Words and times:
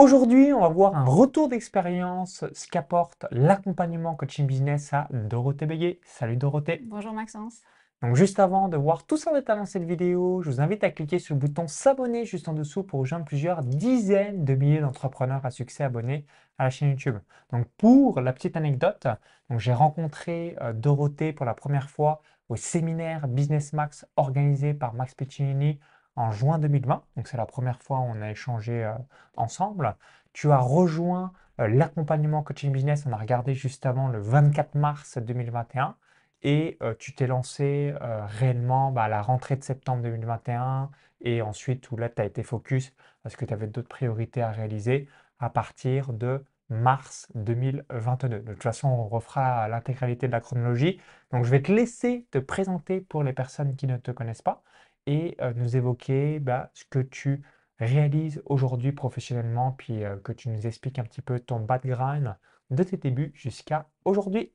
Aujourd'hui, 0.00 0.52
on 0.52 0.60
va 0.60 0.68
voir 0.68 0.94
un 0.94 1.04
retour 1.04 1.48
d'expérience, 1.48 2.44
ce 2.52 2.68
qu'apporte 2.68 3.26
l'accompagnement 3.32 4.14
coaching 4.14 4.46
business 4.46 4.92
à 4.92 5.08
Dorothée 5.10 5.66
Béguet. 5.66 5.98
Salut 6.04 6.36
Dorothée. 6.36 6.80
Bonjour 6.84 7.12
Maxence. 7.12 7.62
Donc 8.00 8.14
juste 8.14 8.38
avant 8.38 8.68
de 8.68 8.76
voir 8.76 9.04
tout 9.06 9.16
ça 9.16 9.32
en 9.32 9.34
détail 9.34 9.58
dans 9.58 9.66
cette 9.66 9.82
vidéo, 9.82 10.40
je 10.42 10.50
vous 10.50 10.60
invite 10.60 10.84
à 10.84 10.90
cliquer 10.90 11.18
sur 11.18 11.34
le 11.34 11.40
bouton 11.40 11.66
s'abonner 11.66 12.26
juste 12.26 12.46
en 12.46 12.52
dessous 12.52 12.84
pour 12.84 13.00
rejoindre 13.00 13.24
plusieurs 13.24 13.64
dizaines 13.64 14.44
de 14.44 14.54
milliers 14.54 14.78
d'entrepreneurs 14.78 15.44
à 15.44 15.50
succès 15.50 15.82
abonnés 15.82 16.24
à 16.58 16.64
la 16.64 16.70
chaîne 16.70 16.90
YouTube. 16.90 17.16
Donc 17.50 17.66
pour 17.76 18.20
la 18.20 18.32
petite 18.32 18.56
anecdote, 18.56 19.08
j'ai 19.56 19.72
rencontré 19.72 20.56
euh, 20.60 20.72
Dorothée 20.72 21.32
pour 21.32 21.44
la 21.44 21.54
première 21.54 21.90
fois 21.90 22.22
au 22.48 22.54
séminaire 22.54 23.26
Business 23.26 23.72
Max 23.72 24.06
organisé 24.14 24.74
par 24.74 24.94
Max 24.94 25.16
Piccinini 25.16 25.80
en 26.18 26.32
juin 26.32 26.58
2020. 26.58 27.02
Donc 27.16 27.28
c'est 27.28 27.36
la 27.36 27.46
première 27.46 27.80
fois 27.80 27.98
où 28.00 28.02
on 28.02 28.20
a 28.20 28.30
échangé 28.30 28.84
euh, 28.84 28.92
ensemble. 29.36 29.94
Tu 30.32 30.50
as 30.50 30.58
rejoint 30.58 31.32
euh, 31.60 31.68
l'accompagnement 31.68 32.42
coaching 32.42 32.72
business. 32.72 33.04
On 33.06 33.12
a 33.12 33.16
regardé 33.16 33.54
juste 33.54 33.86
avant 33.86 34.08
le 34.08 34.20
24 34.20 34.74
mars 34.74 35.18
2021 35.18 35.96
et 36.42 36.76
euh, 36.82 36.94
tu 36.98 37.14
t'es 37.14 37.26
lancé 37.26 37.94
réellement 38.00 38.92
bah, 38.92 39.04
à 39.04 39.08
la 39.08 39.22
rentrée 39.22 39.56
de 39.56 39.64
septembre 39.64 40.02
2021 40.02 40.90
et 41.20 41.42
ensuite 41.42 41.90
où 41.90 41.96
là 41.96 42.08
tu 42.08 42.20
as 42.20 42.24
été 42.24 42.42
focus 42.42 42.92
parce 43.22 43.36
que 43.36 43.44
tu 43.44 43.52
avais 43.52 43.66
d'autres 43.66 43.88
priorités 43.88 44.42
à 44.42 44.50
réaliser 44.50 45.08
à 45.38 45.50
partir 45.50 46.12
de 46.12 46.44
mars 46.68 47.28
2022. 47.34 48.40
De 48.40 48.52
toute 48.52 48.62
façon, 48.62 48.88
on 48.88 49.08
refera 49.08 49.68
l'intégralité 49.68 50.26
de 50.26 50.32
la 50.32 50.40
chronologie. 50.40 51.00
Donc 51.32 51.44
je 51.44 51.50
vais 51.50 51.62
te 51.62 51.72
laisser 51.72 52.26
te 52.30 52.38
présenter 52.38 53.00
pour 53.00 53.22
les 53.22 53.32
personnes 53.32 53.76
qui 53.76 53.86
ne 53.86 53.96
te 53.96 54.10
connaissent 54.10 54.42
pas 54.42 54.62
et 55.08 55.36
euh, 55.40 55.54
nous 55.56 55.74
évoquer 55.74 56.38
bah, 56.38 56.70
ce 56.74 56.84
que 56.84 56.98
tu 56.98 57.42
réalises 57.80 58.42
aujourd'hui 58.44 58.92
professionnellement, 58.92 59.72
puis 59.72 60.04
euh, 60.04 60.16
que 60.18 60.32
tu 60.32 60.50
nous 60.50 60.66
expliques 60.66 60.98
un 60.98 61.04
petit 61.04 61.22
peu 61.22 61.40
ton 61.40 61.60
background 61.60 62.36
de 62.70 62.82
tes 62.82 62.98
débuts 62.98 63.32
jusqu'à 63.34 63.88
aujourd'hui. 64.04 64.52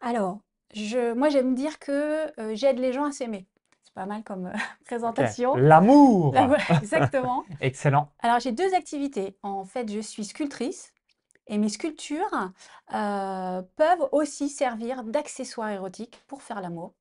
Alors, 0.00 0.38
je, 0.72 1.12
moi 1.14 1.30
j'aime 1.30 1.54
dire 1.56 1.80
que 1.80 2.30
euh, 2.40 2.54
j'aide 2.54 2.78
les 2.78 2.92
gens 2.92 3.06
à 3.06 3.12
s'aimer. 3.12 3.48
C'est 3.82 3.94
pas 3.94 4.06
mal 4.06 4.22
comme 4.22 4.52
présentation. 4.84 5.56
L'amour 5.56 6.32
Exactement. 6.80 7.44
Excellent. 7.60 8.12
Alors 8.20 8.38
j'ai 8.38 8.52
deux 8.52 8.72
activités. 8.74 9.36
En 9.42 9.64
fait, 9.64 9.90
je 9.90 9.98
suis 9.98 10.24
sculptrice 10.24 10.92
et 11.48 11.58
mes 11.58 11.70
sculptures 11.70 12.52
peuvent 12.88 14.08
aussi 14.12 14.48
servir 14.48 15.02
d'accessoires 15.02 15.70
érotiques 15.70 16.22
pour 16.28 16.42
faire 16.42 16.60
l'amour. 16.60 16.94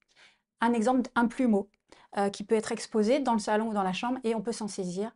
Un 0.61 0.73
exemple, 0.73 1.09
un 1.16 1.27
plumeau. 1.27 1.69
Euh, 2.17 2.30
qui 2.30 2.44
peut 2.44 2.55
être 2.55 2.72
exposé 2.72 3.19
dans 3.19 3.33
le 3.33 3.39
salon 3.39 3.67
ou 3.67 3.73
dans 3.73 3.83
la 3.83 3.94
chambre 3.94 4.17
et 4.23 4.33
on 4.33 4.41
peut 4.41 4.53
s'en 4.53 4.67
saisir 4.67 5.11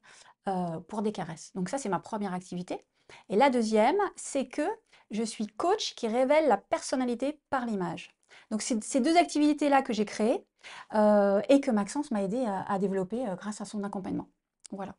euh, 0.48 0.80
pour 0.82 1.02
des 1.02 1.12
caresses. 1.12 1.52
Donc 1.56 1.70
ça, 1.70 1.78
c'est 1.78 1.90
ma 1.90 2.00
première 2.00 2.34
activité. 2.34 2.86
Et 3.30 3.38
la 3.38 3.50
deuxième, 3.50 3.96
c'est 4.16 4.48
que 4.48 4.62
je 5.10 5.24
suis 5.24 5.48
coach 5.48 5.96
qui 5.96 6.08
révèle 6.08 6.48
la 6.48 6.58
personnalité 6.58 7.40
par 7.50 7.66
l'image. 7.66 8.12
Donc 8.52 8.62
c'est 8.62 8.84
ces 8.84 9.00
deux 9.00 9.18
activités-là 9.18 9.82
que 9.82 9.94
j'ai 9.94 10.06
créées 10.06 10.46
euh, 10.94 11.42
et 11.50 11.60
que 11.60 11.72
Maxence 11.72 12.12
m'a 12.12 12.22
aidé 12.22 12.46
à, 12.46 12.78
développer 12.78 13.26
grâce 13.38 13.62
à 13.62 13.66
son 13.66 13.84
accompagnement. 13.84 14.30
Voilà. 14.72 14.96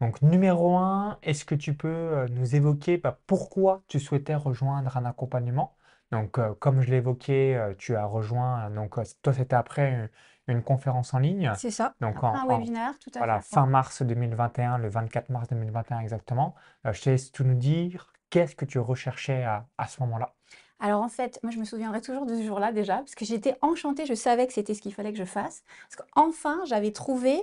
Donc 0.00 0.22
numéro 0.22 0.76
un, 0.76 1.18
est-ce 1.22 1.44
que 1.44 1.54
tu 1.54 1.74
peux 1.74 2.26
nous 2.30 2.56
évoquer 2.56 2.96
bah, 2.96 3.20
pourquoi 3.26 3.82
tu 3.86 4.00
souhaitais 4.00 4.34
rejoindre 4.34 4.96
un 4.96 5.04
accompagnement? 5.04 5.75
Donc 6.12 6.38
comme 6.58 6.80
je 6.80 6.90
l'évoquais, 6.90 7.74
tu 7.78 7.96
as 7.96 8.04
rejoint, 8.04 8.70
donc 8.70 8.96
toi 9.22 9.32
c'était 9.32 9.56
après 9.56 10.10
une 10.48 10.62
conférence 10.62 11.12
en 11.14 11.18
ligne. 11.18 11.52
C'est 11.56 11.70
ça, 11.70 11.94
donc 12.00 12.16
un 12.22 12.46
webinaire, 12.46 12.98
tout 13.00 13.10
à 13.14 13.18
voilà, 13.18 13.40
fin 13.40 13.66
mars 13.66 14.02
2021, 14.02 14.78
le 14.78 14.88
24 14.88 15.28
mars 15.30 15.48
2021 15.48 16.00
exactement. 16.00 16.54
Euh, 16.86 16.92
je 16.92 17.02
te 17.02 17.10
laisse 17.10 17.32
tout 17.32 17.44
nous 17.44 17.54
dire, 17.54 18.12
qu'est-ce 18.30 18.54
que 18.54 18.64
tu 18.64 18.78
recherchais 18.78 19.42
à, 19.42 19.66
à 19.78 19.86
ce 19.88 20.00
moment-là? 20.02 20.32
Alors 20.78 21.02
en 21.02 21.08
fait, 21.08 21.40
moi 21.42 21.50
je 21.50 21.58
me 21.58 21.64
souviendrai 21.64 22.00
toujours 22.00 22.26
de 22.26 22.36
ce 22.36 22.42
jour-là 22.42 22.70
déjà, 22.70 22.98
parce 22.98 23.14
que 23.14 23.24
j'étais 23.24 23.56
enchantée, 23.62 24.06
je 24.06 24.14
savais 24.14 24.46
que 24.46 24.52
c'était 24.52 24.74
ce 24.74 24.82
qu'il 24.82 24.94
fallait 24.94 25.12
que 25.12 25.18
je 25.18 25.24
fasse. 25.24 25.62
Parce 25.88 26.08
qu'enfin, 26.08 26.60
j'avais 26.66 26.92
trouvé 26.92 27.42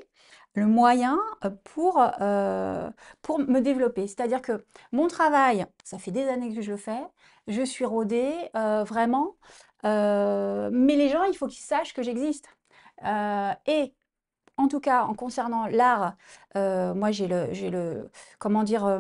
le 0.56 0.66
moyen 0.68 1.20
euh, 1.46 1.50
pour, 1.64 2.02
euh, 2.22 2.90
pour 3.22 3.40
me 3.40 3.60
développer. 3.60 4.08
C'est-à-dire 4.08 4.42
que 4.42 4.66
mon 4.92 5.08
travail, 5.08 5.66
ça 5.84 5.98
fait 5.98 6.12
des 6.12 6.28
années 6.28 6.54
que 6.54 6.62
je 6.62 6.72
le 6.72 6.78
fais, 6.78 7.02
je 7.48 7.62
suis 7.64 7.86
rodée, 7.86 8.34
vraiment, 8.54 9.36
mais 9.84 10.96
les 10.96 11.10
gens, 11.10 11.24
il 11.24 11.36
faut 11.36 11.48
qu'ils 11.48 11.64
sachent 11.64 11.94
que 11.94 12.04
j'existe. 12.04 12.48
Euh, 13.06 13.52
et 13.68 13.94
en 14.58 14.68
tout 14.68 14.80
cas, 14.80 15.04
en 15.04 15.16
concernant 15.16 15.66
l'art, 15.66 16.16
euh, 16.56 16.94
moi 16.94 17.12
j'ai 17.12 17.28
le, 17.28 17.48
le, 17.70 18.10
comment 18.38 18.64
dire, 18.64 18.86
euh, 18.86 19.00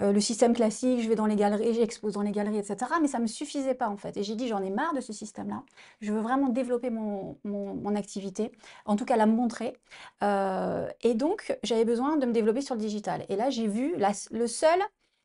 le 0.00 0.20
système 0.20 0.54
classique, 0.54 1.02
je 1.02 1.08
vais 1.08 1.14
dans 1.14 1.26
les 1.26 1.36
galeries, 1.36 1.74
j'expose 1.74 2.14
dans 2.14 2.22
les 2.22 2.32
galeries, 2.32 2.58
etc. 2.58 2.76
Mais 3.02 3.08
ça 3.08 3.18
ne 3.18 3.24
me 3.24 3.26
suffisait 3.26 3.74
pas 3.74 3.88
en 3.88 3.96
fait. 3.96 4.16
Et 4.16 4.22
j'ai 4.22 4.34
dit, 4.34 4.48
j'en 4.48 4.62
ai 4.62 4.70
marre 4.70 4.94
de 4.94 5.00
ce 5.00 5.12
système-là. 5.12 5.62
Je 6.00 6.12
veux 6.12 6.20
vraiment 6.20 6.48
développer 6.48 6.90
mon, 6.90 7.38
mon, 7.44 7.94
activité, 7.94 8.50
en 8.86 8.96
tout 8.96 9.04
cas 9.04 9.16
la 9.16 9.26
montrer. 9.26 9.76
et 10.22 11.14
donc, 11.14 11.56
j'avais 11.62 11.84
besoin 11.84 12.16
de 12.16 12.26
me 12.26 12.32
développer 12.32 12.60
sur 12.60 12.74
le 12.74 12.80
digital. 12.80 13.24
Et 13.28 13.36
là, 13.36 13.50
j'ai 13.50 13.68
vu 13.68 13.94
le 14.30 14.46
seul 14.46 14.80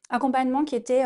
accompagnement 0.10 0.66
qui, 0.66 0.76
était, 0.76 1.04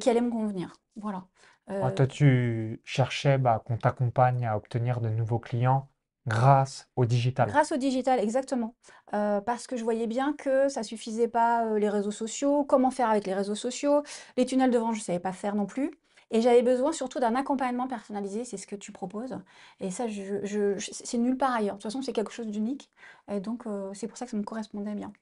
qui 0.00 0.08
allait 0.08 0.20
me 0.22 0.30
convenir. 0.30 0.74
Voilà. 0.96 1.24
Ah, 1.68 1.90
toi, 1.90 2.06
tu 2.06 2.80
cherchais 2.84 3.38
bah, 3.38 3.62
qu'on 3.66 3.76
t'accompagne 3.76 4.46
à 4.46 4.56
obtenir 4.56 5.00
de 5.00 5.08
nouveaux 5.08 5.40
clients 5.40 5.88
Grâce 6.26 6.88
au 6.96 7.04
digital. 7.04 7.48
Grâce 7.48 7.70
au 7.70 7.76
digital, 7.76 8.18
exactement. 8.18 8.74
Euh, 9.14 9.40
parce 9.40 9.66
que 9.66 9.76
je 9.76 9.84
voyais 9.84 10.08
bien 10.08 10.32
que 10.32 10.68
ça 10.68 10.82
suffisait 10.82 11.28
pas, 11.28 11.64
euh, 11.64 11.78
les 11.78 11.88
réseaux 11.88 12.10
sociaux, 12.10 12.64
comment 12.64 12.90
faire 12.90 13.10
avec 13.10 13.26
les 13.26 13.34
réseaux 13.34 13.54
sociaux. 13.54 14.02
Les 14.36 14.44
tunnels 14.44 14.72
de 14.72 14.78
vente, 14.78 14.94
je 14.96 15.00
savais 15.00 15.20
pas 15.20 15.32
faire 15.32 15.54
non 15.54 15.66
plus. 15.66 15.92
Et 16.32 16.40
j'avais 16.40 16.62
besoin 16.62 16.90
surtout 16.90 17.20
d'un 17.20 17.36
accompagnement 17.36 17.86
personnalisé, 17.86 18.44
c'est 18.44 18.56
ce 18.56 18.66
que 18.66 18.74
tu 18.74 18.90
proposes. 18.90 19.38
Et 19.78 19.92
ça, 19.92 20.08
je, 20.08 20.74
c'est 20.78 21.18
nulle 21.18 21.36
part 21.36 21.54
ailleurs. 21.54 21.76
De 21.76 21.80
toute 21.80 21.84
façon, 21.84 22.02
c'est 22.02 22.12
quelque 22.12 22.32
chose 22.32 22.48
d'unique. 22.48 22.90
Et 23.30 23.38
donc, 23.38 23.64
euh, 23.66 23.94
c'est 23.94 24.08
pour 24.08 24.18
ça 24.18 24.24
que 24.24 24.32
ça 24.32 24.36
me 24.36 24.42
correspondait 24.42 24.94
bien. 24.94 25.12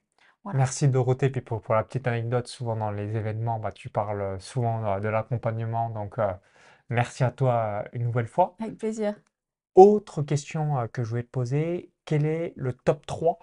Merci 0.55 0.87
Dorothée. 0.87 1.29
Puis 1.29 1.41
pour, 1.41 1.61
pour 1.61 1.75
la 1.75 1.83
petite 1.83 2.07
anecdote, 2.07 2.47
souvent 2.47 2.75
dans 2.75 2.91
les 2.91 3.15
événements, 3.15 3.59
bah, 3.59 3.71
tu 3.71 3.89
parles 3.89 4.39
souvent 4.39 4.99
de 4.99 5.07
l'accompagnement. 5.07 5.91
Donc, 5.91 6.17
merci 6.89 7.23
à 7.23 7.29
toi 7.29 7.83
une 7.93 8.03
nouvelle 8.05 8.27
fois. 8.27 8.55
Avec 8.59 8.77
plaisir. 8.77 9.15
Autre 9.75 10.21
question 10.21 10.79
euh, 10.79 10.87
que 10.87 11.03
je 11.03 11.09
voulais 11.09 11.23
te 11.23 11.29
poser, 11.29 11.91
quel 12.05 12.25
est 12.25 12.53
le 12.55 12.73
top 12.73 13.05
3 13.05 13.37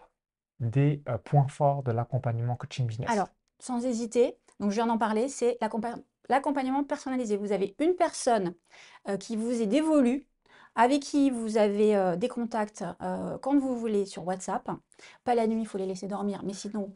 des 0.61 1.03
euh, 1.09 1.19
points 1.19 1.49
forts 1.49 1.83
de 1.83 1.93
l'accompagnement 1.93 2.57
coaching 2.57 2.87
business? 2.87 3.11
Alors, 3.11 3.29
sans 3.59 3.85
hésiter, 3.85 4.39
donc 4.59 4.71
je 4.71 4.77
viens 4.77 4.87
d'en 4.87 4.99
parler, 4.99 5.29
c'est 5.29 5.59
l'accompagnement 6.29 6.85
personnalisé. 6.85 7.37
Vous 7.37 7.53
avez 7.53 7.77
une 7.79 7.95
personne 7.95 8.55
euh, 9.09 9.19
qui 9.19 9.37
vous 9.37 9.61
est 9.61 9.67
dévolue, 9.67 10.27
avec 10.75 11.03
qui 11.03 11.31
vous 11.31 11.57
avez 11.59 12.17
des 12.17 12.29
contacts 12.29 12.85
quand 13.41 13.59
vous 13.59 13.77
voulez 13.77 14.07
sur 14.07 14.27
WhatsApp. 14.27 14.71
Pas 15.25 15.35
la 15.35 15.47
nuit, 15.47 15.63
il 15.63 15.67
faut 15.67 15.79
les 15.79 15.87
laisser 15.87 16.07
dormir, 16.07 16.43
mais 16.45 16.55
sinon, 16.55 16.95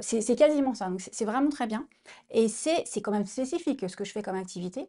c'est 0.00 0.36
quasiment 0.36 0.74
ça. 0.74 0.88
Donc, 0.88 1.00
c'est 1.00 1.24
vraiment 1.24 1.50
très 1.50 1.66
bien. 1.66 1.86
Et 2.30 2.48
c'est 2.48 3.00
quand 3.02 3.12
même 3.12 3.26
spécifique 3.26 3.88
ce 3.88 3.96
que 3.96 4.04
je 4.04 4.12
fais 4.12 4.22
comme 4.22 4.36
activité. 4.36 4.88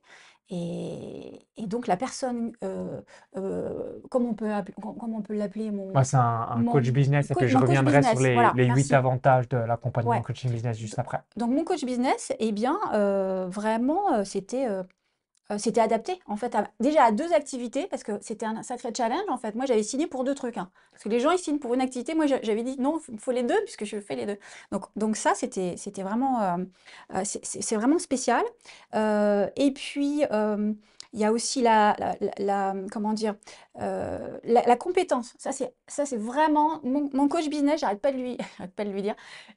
Et, 0.51 1.45
donc 1.67 1.85
la 1.85 1.95
personne, 1.95 2.53
euh, 2.63 3.01
euh, 3.37 3.99
comment 4.09 4.29
on 4.29 4.33
peut, 4.33 4.49
on 4.83 5.21
peut 5.21 5.35
l'appeler 5.35 5.69
mon, 5.69 5.91
Moi, 5.91 6.03
c'est 6.03 6.17
un, 6.17 6.63
coach 6.71 6.89
business 6.89 7.29
et 7.29 7.35
que 7.35 7.45
je 7.45 7.55
reviendrai 7.55 8.01
sur 8.01 8.19
les, 8.19 8.35
les 8.55 8.65
8 8.65 8.93
avantages 8.93 9.47
de 9.49 9.57
l'accompagnement 9.57 10.21
coaching 10.21 10.49
business 10.51 10.77
juste 10.77 10.97
après. 10.97 11.19
Donc 11.37 11.51
mon 11.51 11.63
coach 11.63 11.85
business, 11.85 12.33
eh 12.39 12.51
bien, 12.51 12.79
euh, 12.93 13.47
vraiment, 13.47 14.25
c'était 14.25 14.67
c'était 15.57 15.81
adapté 15.81 16.19
en 16.27 16.35
fait 16.35 16.55
déjà 16.79 17.05
à 17.05 17.11
deux 17.11 17.33
activités 17.33 17.87
parce 17.87 18.03
que 18.03 18.11
c'était 18.21 18.45
un 18.45 18.61
sacré 18.63 18.91
challenge 18.95 19.27
en 19.29 19.37
fait. 19.37 19.55
Moi 19.55 19.65
j'avais 19.65 19.83
signé 19.83 20.07
pour 20.07 20.23
deux 20.23 20.35
trucs. 20.35 20.57
Hein. 20.57 20.69
Parce 20.91 21.03
que 21.03 21.09
les 21.09 21.19
gens 21.19 21.31
ils 21.31 21.39
signent 21.39 21.59
pour 21.59 21.73
une 21.73 21.81
activité, 21.81 22.13
moi 22.13 22.27
j'avais 22.27 22.63
dit 22.63 22.75
non, 22.79 22.99
il 23.11 23.19
faut 23.19 23.31
les 23.31 23.43
deux 23.43 23.59
puisque 23.63 23.85
je 23.85 23.99
fais 23.99 24.15
les 24.15 24.25
deux. 24.25 24.37
Donc, 24.95 25.15
ça 25.15 25.33
c'était 25.33 25.75
vraiment 26.03 26.57
c'est 27.23 27.75
vraiment 27.75 27.99
spécial. 27.99 28.43
et 28.93 29.71
puis 29.73 30.23
il 31.13 31.19
y 31.19 31.25
a 31.25 31.31
aussi 31.31 31.61
la, 31.61 31.95
comment 32.91 33.13
dire, 33.13 33.35
euh, 33.81 34.37
la, 34.43 34.75
compétence. 34.75 35.33
Ça, 35.37 35.51
c'est, 35.51 35.73
ça, 35.87 36.05
c'est 36.05 36.17
vraiment 36.17 36.79
mon, 36.83 37.27
coach 37.27 37.49
business. 37.49 37.81
J'arrête 37.81 38.01
pas 38.01 38.11
de 38.11 38.17
lui, 38.17 38.37
pas 38.75 38.85
de 38.85 38.91
lui 38.91 39.01
dire. 39.01 39.15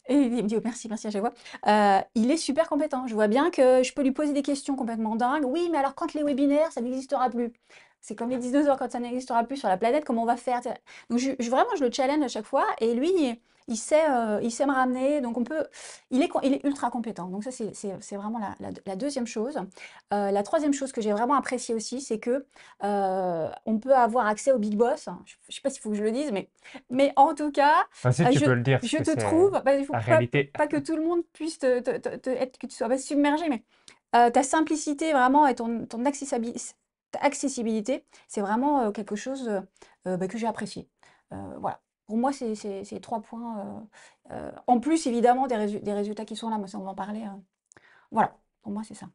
Il 0.08 0.30
me 0.30 0.42
dit 0.42 0.56
oh, 0.56 0.62
merci, 0.64 0.88
merci 0.88 1.08
à 1.08 1.10
chaque 1.10 1.22
fois. 1.22 1.34
Euh, 1.66 2.00
il 2.14 2.30
est 2.30 2.36
super 2.36 2.68
compétent. 2.68 3.06
Je 3.06 3.14
vois 3.14 3.28
bien 3.28 3.50
que 3.50 3.82
je 3.82 3.92
peux 3.92 4.02
lui 4.02 4.12
poser 4.12 4.32
des 4.32 4.42
questions 4.42 4.76
complètement 4.76 5.16
dingues. 5.16 5.44
Oui, 5.44 5.68
mais 5.70 5.78
alors 5.78 5.94
quand 5.94 6.14
les 6.14 6.22
webinaires, 6.22 6.72
ça 6.72 6.80
n'existera 6.80 7.28
plus? 7.28 7.52
C'est 8.00 8.16
comme 8.16 8.30
les 8.30 8.38
19 8.38 8.66
heures 8.68 8.78
quand 8.78 8.90
ça 8.90 8.98
n'existera 8.98 9.44
plus 9.44 9.58
sur 9.58 9.68
la 9.68 9.76
planète, 9.76 10.04
comment 10.04 10.22
on 10.22 10.26
va 10.26 10.36
faire? 10.36 10.60
Donc 11.08 11.20
vraiment, 11.38 11.70
je 11.76 11.84
le 11.84 11.92
challenge 11.92 12.24
à 12.24 12.28
chaque 12.28 12.46
fois. 12.46 12.66
Et 12.80 12.94
lui, 12.94 13.40
il 13.68 13.76
sait, 13.76 14.10
euh, 14.10 14.40
il 14.42 14.50
sait 14.50 14.66
me 14.66 14.72
ramener, 14.72 15.20
donc 15.20 15.38
on 15.38 15.44
peut, 15.44 15.64
il 16.10 16.22
est, 16.22 16.30
il 16.42 16.54
est 16.54 16.64
ultra 16.64 16.90
compétent. 16.90 17.28
Donc 17.28 17.44
ça, 17.44 17.50
c'est 17.50 18.16
vraiment 18.16 18.38
la, 18.38 18.70
la, 18.86 18.96
deuxième 18.96 19.26
chose. 19.26 19.58
Euh, 20.12 20.30
la 20.30 20.42
troisième 20.42 20.72
chose 20.72 20.92
que 20.92 21.00
j'ai 21.00 21.12
vraiment 21.12 21.34
appréciée 21.34 21.74
aussi, 21.74 22.00
c'est 22.00 22.18
que 22.18 22.44
euh, 22.84 23.50
on 23.66 23.78
peut 23.78 23.94
avoir 23.94 24.26
accès 24.26 24.52
au 24.52 24.58
Big 24.58 24.76
Boss. 24.76 25.08
Je 25.24 25.34
ne 25.48 25.52
sais 25.52 25.60
pas 25.62 25.70
s'il 25.70 25.80
faut 25.80 25.90
que 25.90 25.96
je 25.96 26.02
le 26.02 26.12
dise, 26.12 26.32
mais, 26.32 26.48
mais 26.90 27.12
en 27.16 27.34
tout 27.34 27.52
cas, 27.52 27.86
je, 28.04 28.44
peux 28.44 28.54
le 28.54 28.62
dire, 28.62 28.80
je 28.82 28.98
te 28.98 29.18
trouve, 29.18 29.62
bah, 29.64 29.74
il 29.74 29.84
faut 29.84 29.92
pas, 29.92 30.18
pas, 30.54 30.66
que 30.66 30.78
tout 30.78 30.96
le 30.96 31.04
monde 31.04 31.22
puisse 31.32 31.58
te, 31.58 31.80
te, 31.80 32.30
être, 32.30 32.58
que 32.58 32.66
tu 32.66 32.74
sois 32.74 32.88
pas 32.88 32.98
submergé, 32.98 33.48
mais 33.48 34.30
ta 34.30 34.42
simplicité 34.42 35.12
vraiment 35.12 35.46
et 35.46 35.54
ton, 35.54 35.86
ton 35.86 36.04
accessibilité, 36.04 38.04
c'est 38.28 38.40
vraiment 38.40 38.92
quelque 38.92 39.16
chose 39.16 39.50
bah, 40.04 40.28
que 40.28 40.36
j'ai 40.36 40.46
apprécié. 40.46 40.88
voilà. 41.30 41.80
Pour 42.06 42.16
moi, 42.16 42.32
c'est 42.32 42.54
ces 42.54 43.00
trois 43.00 43.20
points. 43.20 43.86
en 44.66 44.80
plus, 44.80 45.06
évidemment, 45.06 45.46
des, 45.46 45.56
résultats 45.56 46.24
qui 46.24 46.36
sont 46.36 46.50
là, 46.50 46.58
mais 46.58 46.66
ça, 46.66 46.78
on 46.78 46.84
va 46.84 46.90
en 46.90 46.94
parler. 46.94 47.24
voilà, 48.10 48.36
pour 48.62 48.72
moi, 48.72 48.82
c'est 48.84 48.94
ça. 48.94 49.06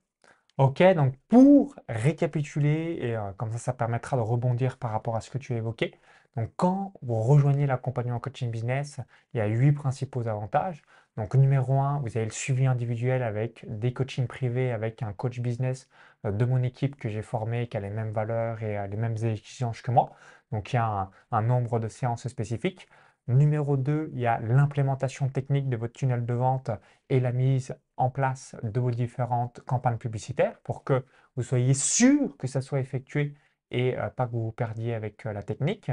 Ok, 0.57 0.81
donc 0.95 1.15
pour 1.27 1.75
récapituler, 1.87 2.97
et 3.01 3.17
comme 3.37 3.51
ça, 3.51 3.59
ça 3.59 3.73
permettra 3.73 4.17
de 4.17 4.21
rebondir 4.23 4.77
par 4.77 4.91
rapport 4.91 5.15
à 5.15 5.21
ce 5.21 5.29
que 5.29 5.37
tu 5.37 5.53
as 5.53 5.57
évoqué. 5.57 5.93
Donc, 6.37 6.51
quand 6.55 6.93
vous 7.01 7.21
rejoignez 7.21 7.65
l'accompagnement 7.65 8.19
coaching 8.19 8.51
business, 8.51 8.99
il 9.33 9.37
y 9.37 9.41
a 9.41 9.47
huit 9.47 9.71
principaux 9.71 10.27
avantages. 10.27 10.83
Donc, 11.17 11.33
numéro 11.33 11.79
un, 11.79 11.99
vous 12.01 12.15
avez 12.15 12.25
le 12.25 12.31
suivi 12.31 12.67
individuel 12.67 13.23
avec 13.23 13.65
des 13.67 13.91
coachings 13.91 14.27
privés, 14.27 14.71
avec 14.71 15.01
un 15.01 15.13
coach 15.13 15.39
business 15.39 15.89
euh, 16.25 16.31
de 16.31 16.45
mon 16.45 16.61
équipe 16.61 16.95
que 16.95 17.09
j'ai 17.09 17.23
formé, 17.23 17.67
qui 17.67 17.75
a 17.77 17.79
les 17.79 17.89
mêmes 17.89 18.11
valeurs 18.11 18.61
et 18.61 18.87
les 18.87 18.97
mêmes 18.97 19.17
exigences 19.23 19.81
que 19.81 19.89
moi. 19.91 20.11
Donc, 20.51 20.73
il 20.73 20.77
y 20.77 20.79
a 20.79 21.09
un, 21.31 21.41
nombre 21.41 21.79
de 21.79 21.87
séances 21.87 22.27
spécifiques. 22.27 22.87
Numéro 23.27 23.75
2, 23.75 24.11
il 24.13 24.19
y 24.19 24.27
a 24.27 24.39
l'implémentation 24.39 25.27
technique 25.29 25.69
de 25.69 25.75
votre 25.77 25.93
tunnel 25.93 26.25
de 26.25 26.33
vente 26.33 26.71
et 27.09 27.19
la 27.19 27.33
mise 27.33 27.75
en 27.97 28.09
place 28.09 28.55
de 28.63 28.79
vos 28.79 28.91
différentes 28.91 29.59
campagnes 29.65 29.97
publicitaires 29.97 30.59
pour 30.63 30.83
que 30.85 31.03
vous 31.35 31.43
soyez 31.43 31.73
sûr 31.73 32.37
que 32.37 32.47
ça 32.47 32.61
soit 32.61 32.79
effectué 32.79 33.35
et 33.71 33.97
euh, 33.97 34.09
pas 34.09 34.27
que 34.27 34.31
vous 34.31 34.45
vous 34.45 34.51
perdiez 34.51 34.93
avec 34.93 35.25
euh, 35.25 35.33
la 35.33 35.43
technique. 35.43 35.91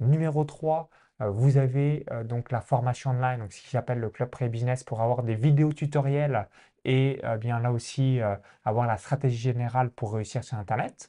Numéro 0.00 0.44
3, 0.44 0.90
euh, 1.22 1.30
vous 1.30 1.56
avez 1.56 2.06
donc 2.24 2.50
la 2.50 2.60
formation 2.60 3.10
online, 3.10 3.46
ce 3.50 3.62
qui 3.62 3.70
s'appelle 3.70 3.98
le 4.00 4.10
Club 4.10 4.30
Pré-Business 4.30 4.84
pour 4.84 5.00
avoir 5.00 5.22
des 5.22 5.34
vidéos 5.34 5.72
tutoriels 5.72 6.48
et 6.84 7.22
bien 7.40 7.60
là 7.60 7.72
aussi 7.72 8.20
avoir 8.64 8.86
la 8.86 8.98
stratégie 8.98 9.38
générale 9.38 9.90
pour 9.90 10.12
réussir 10.12 10.44
sur 10.44 10.58
Internet. 10.58 11.08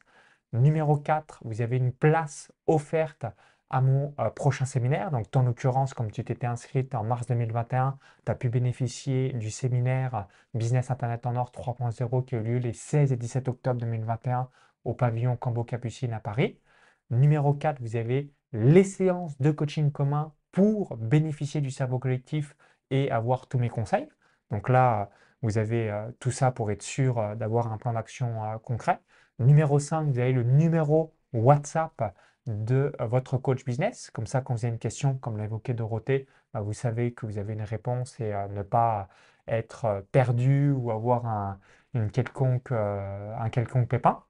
Numéro 0.53 0.97
4, 0.97 1.41
vous 1.43 1.61
avez 1.61 1.77
une 1.77 1.91
place 1.91 2.51
offerte 2.67 3.25
à 3.69 3.81
mon 3.81 4.13
prochain 4.35 4.65
séminaire. 4.65 5.11
Donc, 5.11 5.25
en 5.35 5.43
l'occurrence, 5.43 5.93
comme 5.93 6.11
tu 6.11 6.23
t'étais 6.23 6.47
inscrite 6.47 6.95
en 6.95 7.03
mars 7.03 7.25
2021, 7.27 7.97
tu 8.25 8.31
as 8.31 8.35
pu 8.35 8.49
bénéficier 8.49 9.33
du 9.33 9.49
séminaire 9.49 10.27
Business 10.53 10.91
Internet 10.91 11.25
en 11.25 11.35
Or 11.35 11.51
3.0 11.51 12.25
qui 12.25 12.35
a 12.35 12.39
eu 12.39 12.43
lieu 12.43 12.57
les 12.57 12.73
16 12.73 13.11
et 13.11 13.17
17 13.17 13.47
octobre 13.49 13.79
2021 13.81 14.49
au 14.85 14.93
pavillon 14.93 15.35
Cambo 15.35 15.63
Capucine 15.63 16.13
à 16.13 16.19
Paris. 16.19 16.59
Numéro 17.09 17.53
4, 17.53 17.81
vous 17.81 17.95
avez 17.95 18.31
les 18.53 18.83
séances 18.83 19.37
de 19.39 19.51
coaching 19.51 19.91
commun 19.91 20.33
pour 20.51 20.95
bénéficier 20.97 21.59
du 21.61 21.71
cerveau 21.71 21.99
collectif 21.99 22.55
et 22.91 23.11
avoir 23.11 23.47
tous 23.47 23.59
mes 23.59 23.69
conseils. 23.69 24.07
Donc 24.51 24.69
là, 24.69 25.09
vous 25.41 25.57
avez 25.57 25.91
euh, 25.91 26.11
tout 26.19 26.31
ça 26.31 26.51
pour 26.51 26.71
être 26.71 26.81
sûr 26.81 27.19
euh, 27.19 27.35
d'avoir 27.35 27.71
un 27.71 27.77
plan 27.77 27.93
d'action 27.93 28.43
euh, 28.43 28.57
concret. 28.59 28.99
Numéro 29.39 29.79
5, 29.79 30.07
vous 30.11 30.19
avez 30.19 30.31
le 30.31 30.43
numéro 30.43 31.13
WhatsApp 31.33 32.15
de 32.47 32.93
votre 32.99 33.37
coach 33.37 33.65
business. 33.65 34.09
Comme 34.11 34.27
ça, 34.27 34.41
quand 34.41 34.53
vous 34.55 34.65
avez 34.65 34.73
une 34.73 34.79
question, 34.79 35.17
comme 35.17 35.37
l'a 35.37 35.45
évoqué 35.45 35.73
Dorothée, 35.73 36.27
bah, 36.53 36.61
vous 36.61 36.73
savez 36.73 37.13
que 37.13 37.25
vous 37.25 37.37
avez 37.37 37.53
une 37.53 37.61
réponse 37.61 38.19
et 38.19 38.33
ne 38.49 38.63
pas 38.63 39.09
être 39.47 40.05
perdu 40.11 40.71
ou 40.71 40.91
avoir 40.91 41.25
un, 41.25 41.59
quelconque, 42.13 42.71
un 42.71 43.49
quelconque 43.49 43.89
pépin. 43.89 44.23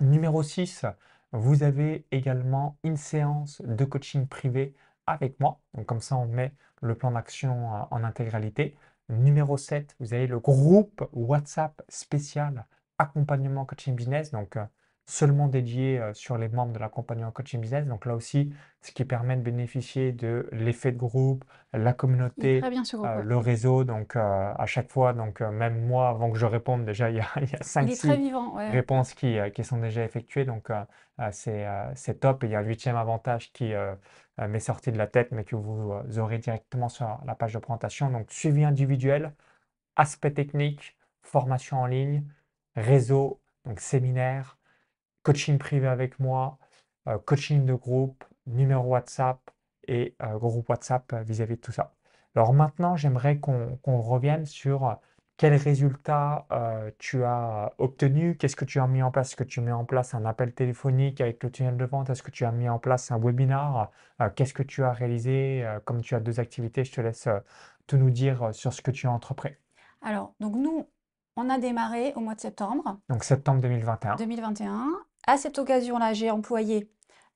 Numéro 0.00 0.42
6, 0.42 0.84
vous 1.32 1.62
avez 1.62 2.06
également 2.10 2.78
une 2.84 2.96
séance 2.96 3.62
de 3.62 3.84
coaching 3.84 4.26
privé 4.26 4.74
avec 5.06 5.38
moi. 5.40 5.60
Donc 5.74 5.86
comme 5.86 6.00
ça, 6.00 6.16
on 6.16 6.26
met 6.26 6.52
le 6.82 6.94
plan 6.94 7.10
d'action 7.12 7.74
euh, 7.74 7.82
en 7.90 8.04
intégralité. 8.04 8.76
Numéro 9.08 9.56
7, 9.56 9.96
vous 10.00 10.14
avez 10.14 10.26
le 10.26 10.38
groupe 10.40 11.08
WhatsApp 11.12 11.82
spécial 11.88 12.66
accompagnement 12.98 13.64
coaching 13.64 13.94
business. 13.94 14.30
Donc 14.30 14.56
euh, 14.56 14.64
seulement 15.06 15.46
dédié 15.46 15.98
euh, 16.00 16.12
sur 16.14 16.36
les 16.36 16.48
membres 16.48 16.72
de 16.72 16.78
l'accompagnement 16.78 17.30
coaching 17.30 17.60
business. 17.60 17.86
Donc 17.86 18.06
là 18.06 18.14
aussi, 18.14 18.52
ce 18.82 18.90
qui 18.90 19.04
permet 19.04 19.36
de 19.36 19.40
bénéficier 19.40 20.12
de 20.12 20.48
l'effet 20.52 20.90
de 20.90 20.98
groupe, 20.98 21.44
la 21.72 21.92
communauté, 21.92 22.60
euh, 22.62 23.22
le 23.22 23.36
réseau. 23.36 23.84
Donc 23.84 24.16
euh, 24.16 24.52
à 24.56 24.66
chaque 24.66 24.90
fois, 24.90 25.12
donc 25.12 25.40
même 25.40 25.86
moi, 25.86 26.08
avant 26.08 26.30
que 26.30 26.38
je 26.38 26.46
réponde, 26.46 26.84
déjà 26.84 27.10
il 27.10 27.16
y 27.16 27.20
a, 27.20 27.28
il 27.36 27.50
y 27.50 27.54
a 27.54 27.60
5-6 27.60 28.72
réponses 28.72 29.14
qui, 29.14 29.36
qui, 29.54 29.62
sont 29.62 29.78
déjà 29.78 30.04
effectuées. 30.04 30.44
Donc 30.44 30.70
c'est 31.30 32.20
top. 32.20 32.42
Et 32.42 32.48
il 32.48 32.50
y 32.50 32.56
a 32.56 32.58
un 32.58 32.62
huitième 32.62 32.96
avantage 32.96 33.52
qui 33.52 33.72
m'est 34.38 34.60
sorti 34.60 34.90
de 34.90 34.98
la 34.98 35.06
tête, 35.06 35.30
mais 35.30 35.44
que 35.44 35.54
vous 35.54 36.18
aurez 36.18 36.38
directement 36.38 36.88
sur 36.88 37.20
la 37.24 37.34
page 37.36 37.54
de 37.54 37.58
présentation. 37.60 38.10
Donc 38.10 38.32
suivi 38.32 38.64
individuel, 38.64 39.32
aspect 39.94 40.32
technique, 40.32 40.96
formation 41.22 41.78
en 41.78 41.86
ligne, 41.86 42.24
réseau, 42.76 43.40
donc 43.64 43.80
séminaire, 43.80 44.58
coaching 45.22 45.58
privé 45.58 45.88
avec 45.88 46.20
moi, 46.20 46.58
euh, 47.08 47.18
coaching 47.18 47.64
de 47.64 47.74
groupe, 47.74 48.24
numéro 48.46 48.88
WhatsApp 48.88 49.40
et 49.88 50.14
euh, 50.22 50.38
groupe 50.38 50.68
WhatsApp 50.68 51.12
euh, 51.12 51.22
vis-à-vis 51.22 51.56
de 51.56 51.60
tout 51.60 51.72
ça. 51.72 51.94
Alors 52.34 52.52
maintenant, 52.52 52.96
j'aimerais 52.96 53.38
qu'on 53.38 53.78
revienne 53.84 54.44
sur 54.44 54.98
quels 55.38 55.54
résultats 55.54 56.46
tu 56.98 57.24
as 57.24 57.72
obtenus, 57.78 58.36
qu'est-ce 58.38 58.56
que 58.56 58.66
tu 58.66 58.78
as 58.78 58.86
mis 58.86 59.02
en 59.02 59.10
place, 59.10 59.30
est-ce 59.30 59.36
que 59.36 59.44
tu 59.44 59.62
mets 59.62 59.72
en 59.72 59.86
place 59.86 60.14
un 60.14 60.26
appel 60.26 60.52
téléphonique 60.52 61.22
avec 61.22 61.42
le 61.42 61.50
tunnel 61.50 61.78
de 61.78 61.84
vente, 61.86 62.10
est-ce 62.10 62.22
que 62.22 62.30
tu 62.30 62.44
as 62.44 62.52
mis 62.52 62.68
en 62.68 62.78
place 62.78 63.10
un 63.10 63.18
webinar, 63.18 63.90
qu'est-ce 64.34 64.52
que 64.52 64.62
tu 64.62 64.84
as 64.84 64.92
réalisé, 64.92 65.66
comme 65.86 66.02
tu 66.02 66.14
as 66.14 66.20
deux 66.20 66.40
activités, 66.40 66.84
je 66.84 66.92
te 66.92 67.00
laisse 67.00 67.26
tout 67.86 67.96
nous 67.96 68.10
dire 68.10 68.50
sur 68.52 68.74
ce 68.74 68.82
que 68.82 68.90
tu 68.90 69.06
as 69.06 69.12
entrepris. 69.12 69.54
Alors, 70.02 70.34
donc 70.38 70.56
nous, 70.56 70.86
on 71.36 71.50
a 71.50 71.58
démarré 71.58 72.12
au 72.16 72.20
mois 72.20 72.34
de 72.34 72.40
septembre. 72.40 72.98
Donc 73.08 73.24
septembre 73.24 73.60
2021. 73.60 74.16
2021 74.16 74.92
à 75.26 75.36
cette 75.36 75.58
occasion-là, 75.58 76.12
j'ai 76.12 76.30
employé 76.30 76.90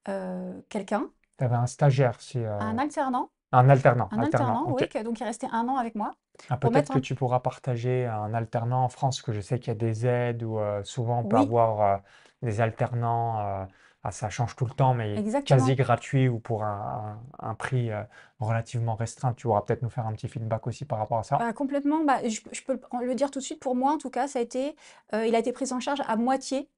euh, 0.08 0.60
quelqu'un. 0.68 1.08
Tu 1.38 1.44
avais 1.44 1.56
un 1.56 1.66
stagiaire, 1.66 2.16
c'est 2.20 2.44
euh, 2.44 2.58
Un 2.58 2.78
alternant. 2.78 3.30
Un 3.52 3.68
alternant. 3.68 4.08
Un 4.12 4.20
alternant, 4.20 4.66
oui, 4.68 5.02
donc 5.02 5.18
il 5.18 5.22
est 5.24 5.26
resté 5.26 5.48
un 5.50 5.66
an 5.66 5.76
avec 5.76 5.96
moi. 5.96 6.12
Ah, 6.48 6.56
peut-être 6.56 6.94
que 6.94 7.00
tu 7.00 7.16
pourras 7.16 7.40
partager 7.40 8.06
un 8.06 8.32
alternant 8.32 8.84
en 8.84 8.88
France, 8.88 9.22
que 9.22 9.32
je 9.32 9.40
sais 9.40 9.58
qu'il 9.58 9.68
y 9.68 9.70
a 9.72 9.74
des 9.74 10.06
aides 10.06 10.44
ou 10.44 10.58
euh, 10.60 10.84
souvent 10.84 11.18
on 11.18 11.24
peut 11.24 11.36
avoir 11.36 12.00
des 12.42 12.60
alternants. 12.60 13.66
Ah, 14.02 14.12
ça 14.12 14.30
change 14.30 14.56
tout 14.56 14.64
le 14.64 14.70
temps, 14.70 14.94
mais 14.94 15.22
quasi 15.44 15.74
gratuit 15.74 16.28
ou 16.28 16.38
pour 16.38 16.64
un, 16.64 17.18
prix 17.58 17.90
relativement 18.38 18.94
restreint. 18.94 19.34
Tu 19.34 19.46
pourras 19.46 19.60
peut-être 19.60 19.82
nous 19.82 19.90
faire 19.90 20.06
un 20.06 20.12
petit 20.14 20.28
feedback 20.28 20.66
aussi 20.66 20.86
par 20.86 20.98
rapport 20.98 21.18
à 21.18 21.22
ça. 21.22 21.36
Bah, 21.36 21.52
complètement. 21.52 22.02
Bah, 22.04 22.26
je, 22.26 22.62
peux 22.62 22.80
le 23.02 23.14
dire 23.14 23.30
tout 23.30 23.40
de 23.40 23.44
suite. 23.44 23.60
Pour 23.60 23.76
moi, 23.76 23.92
en 23.92 23.98
tout 23.98 24.08
cas, 24.08 24.26
ça 24.26 24.38
a 24.38 24.42
été, 24.42 24.74
il 25.12 25.34
a 25.34 25.38
été 25.38 25.52
pris 25.52 25.70
en 25.74 25.80
charge 25.80 26.00
à 26.06 26.16
moitié 26.16 26.70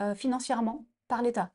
euh, 0.00 0.14
financièrement 0.16 0.84
par 1.06 1.22
l'État. 1.22 1.50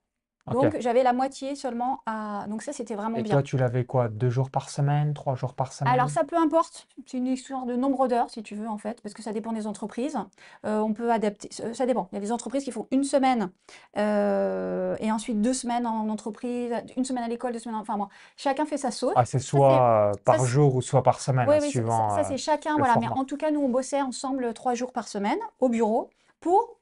Donc 0.52 0.78
j'avais 0.80 1.04
la 1.04 1.14
moitié 1.14 1.56
seulement 1.56 2.02
à... 2.06 2.46
Donc 2.48 2.62
ça, 2.62 2.74
c'était 2.74 2.96
vraiment 2.96 3.18
Et 3.18 3.24
bien. 3.24 3.34
toi, 3.34 3.44
tu 3.44 3.58
l'avais 3.58 3.86
quoi 3.86 4.08
Deux 4.08 4.30
jours 4.30 4.50
par 4.50 4.70
semaine 4.70 5.14
Trois 5.14 5.36
jours 5.36 5.54
par 5.54 5.74
semaine? 5.74 5.94
Alors 5.94 6.10
ça 6.10 6.24
peu 6.24 6.38
importe. 6.38 6.88
C'est 7.06 7.18
une 7.18 7.28
histoire 7.28 7.66
de 7.66 7.76
nombre 7.76 8.08
d'heures, 8.08 8.30
si 8.30 8.44
tu 8.44 8.56
veux, 8.56 8.68
en 8.68 8.78
fait, 8.78 9.02
parce 9.02 9.14
que 9.14 9.22
ça 9.22 9.32
dépend 9.32 9.52
des 9.52 9.68
entreprises. 9.68 10.18
Euh, 10.66 10.80
on 10.80 10.94
peut 10.94 11.12
adapter. 11.12 11.50
Ça 11.74 11.86
dépend. 11.86 12.08
Il 12.12 12.16
y 12.16 12.18
a 12.18 12.22
des 12.22 12.32
entreprises 12.32 12.64
qui 12.64 12.72
font 12.72 12.88
une 12.92 13.04
semaine 13.04 13.50
euh, 13.98 14.96
et 15.00 15.12
ensuite 15.12 15.42
deux 15.42 15.54
semaines 15.54 15.86
en 15.86 16.10
entreprise, 16.10 16.74
une 16.98 17.06
semaine 17.06 17.24
à 17.24 17.28
l'école, 17.28 17.54
deux 17.54 17.60
semaines... 17.60 17.78
Enfin, 17.80 17.98
moi, 17.98 18.10
chacun 18.38 18.66
fait 18.66 18.78
sa 18.78 18.92
sauce. 18.92 19.14
Ah, 19.16 19.26
c'est 19.26 19.40
soit 19.40 20.12
par 20.26 20.46
jour 20.46 20.76
ou 20.76 20.82
soit 20.82 21.04
par 21.04 21.20
semaine, 21.20 21.48
oui, 21.50 21.56
oui, 21.62 21.70
suivant 21.70 22.10
ça, 22.16 22.24
c'est 22.24 22.38
chacun. 22.38 22.78
Voilà. 22.78 22.98
Mais 23.00 23.08
en 23.08 23.26
tout 23.26 23.38
cas, 23.38 23.52
nous, 23.52 23.62
on 23.62 23.70
bossait 23.70 24.02
ensemble 24.02 24.54
trois 24.54 24.74
jours 24.74 24.92
par 24.92 25.08
semaine 25.08 25.40
au 25.60 25.70
bureau 25.70 26.10
pour 26.40 26.80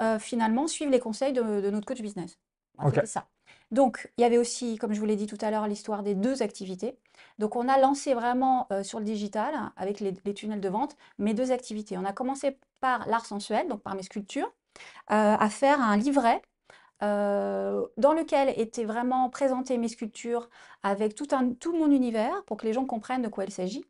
euh, 0.00 0.18
finalement 0.18 0.66
suivre 0.68 0.92
les 0.92 1.00
conseils 1.00 1.32
de, 1.32 1.70
notre 1.70 1.86
coach 1.86 2.00
business. 2.00 2.38
Ça. 3.04 3.26
Donc, 3.70 4.10
il 4.16 4.22
y 4.22 4.24
avait 4.24 4.38
aussi, 4.38 4.76
comme 4.76 4.94
je 4.94 5.00
vous 5.00 5.06
l'ai 5.06 5.16
dit 5.16 5.26
tout 5.26 5.38
à 5.40 5.50
l'heure, 5.50 5.66
l'histoire 5.66 6.02
des 6.02 6.14
deux 6.14 6.42
activités. 6.42 6.96
Donc, 7.38 7.54
on 7.54 7.68
a 7.68 7.78
lancé 7.78 8.14
vraiment 8.14 8.66
euh, 8.72 8.82
sur 8.82 8.98
le 8.98 9.04
digital, 9.04 9.54
avec 9.76 10.00
les, 10.00 10.14
tunnels 10.34 10.60
de 10.60 10.68
vente, 10.68 10.96
mes 11.18 11.34
deux 11.34 11.52
activités. 11.52 11.98
On 11.98 12.04
a 12.04 12.12
commencé 12.12 12.56
par 12.80 13.06
l'art 13.08 13.26
sensuel, 13.26 13.68
donc 13.68 13.82
par 13.82 13.94
mes 13.94 14.02
sculptures, 14.02 14.50
euh, 15.10 15.36
à 15.38 15.48
faire 15.50 15.80
un 15.80 15.96
livret 15.96 16.42
dans 17.00 18.12
lequel 18.12 18.52
étaient 18.60 18.84
vraiment 18.84 19.30
présentées 19.30 19.78
mes 19.78 19.86
sculptures 19.86 20.50
avec 20.82 21.14
tout, 21.14 21.28
un, 21.30 21.52
tout 21.52 21.72
mon 21.72 21.92
univers 21.92 22.42
pour 22.44 22.56
que 22.56 22.66
les 22.66 22.72
gens 22.72 22.86
comprennent 22.86 23.22
de 23.22 23.28
quoi 23.28 23.44
il 23.44 23.52
s'agit. 23.52 23.84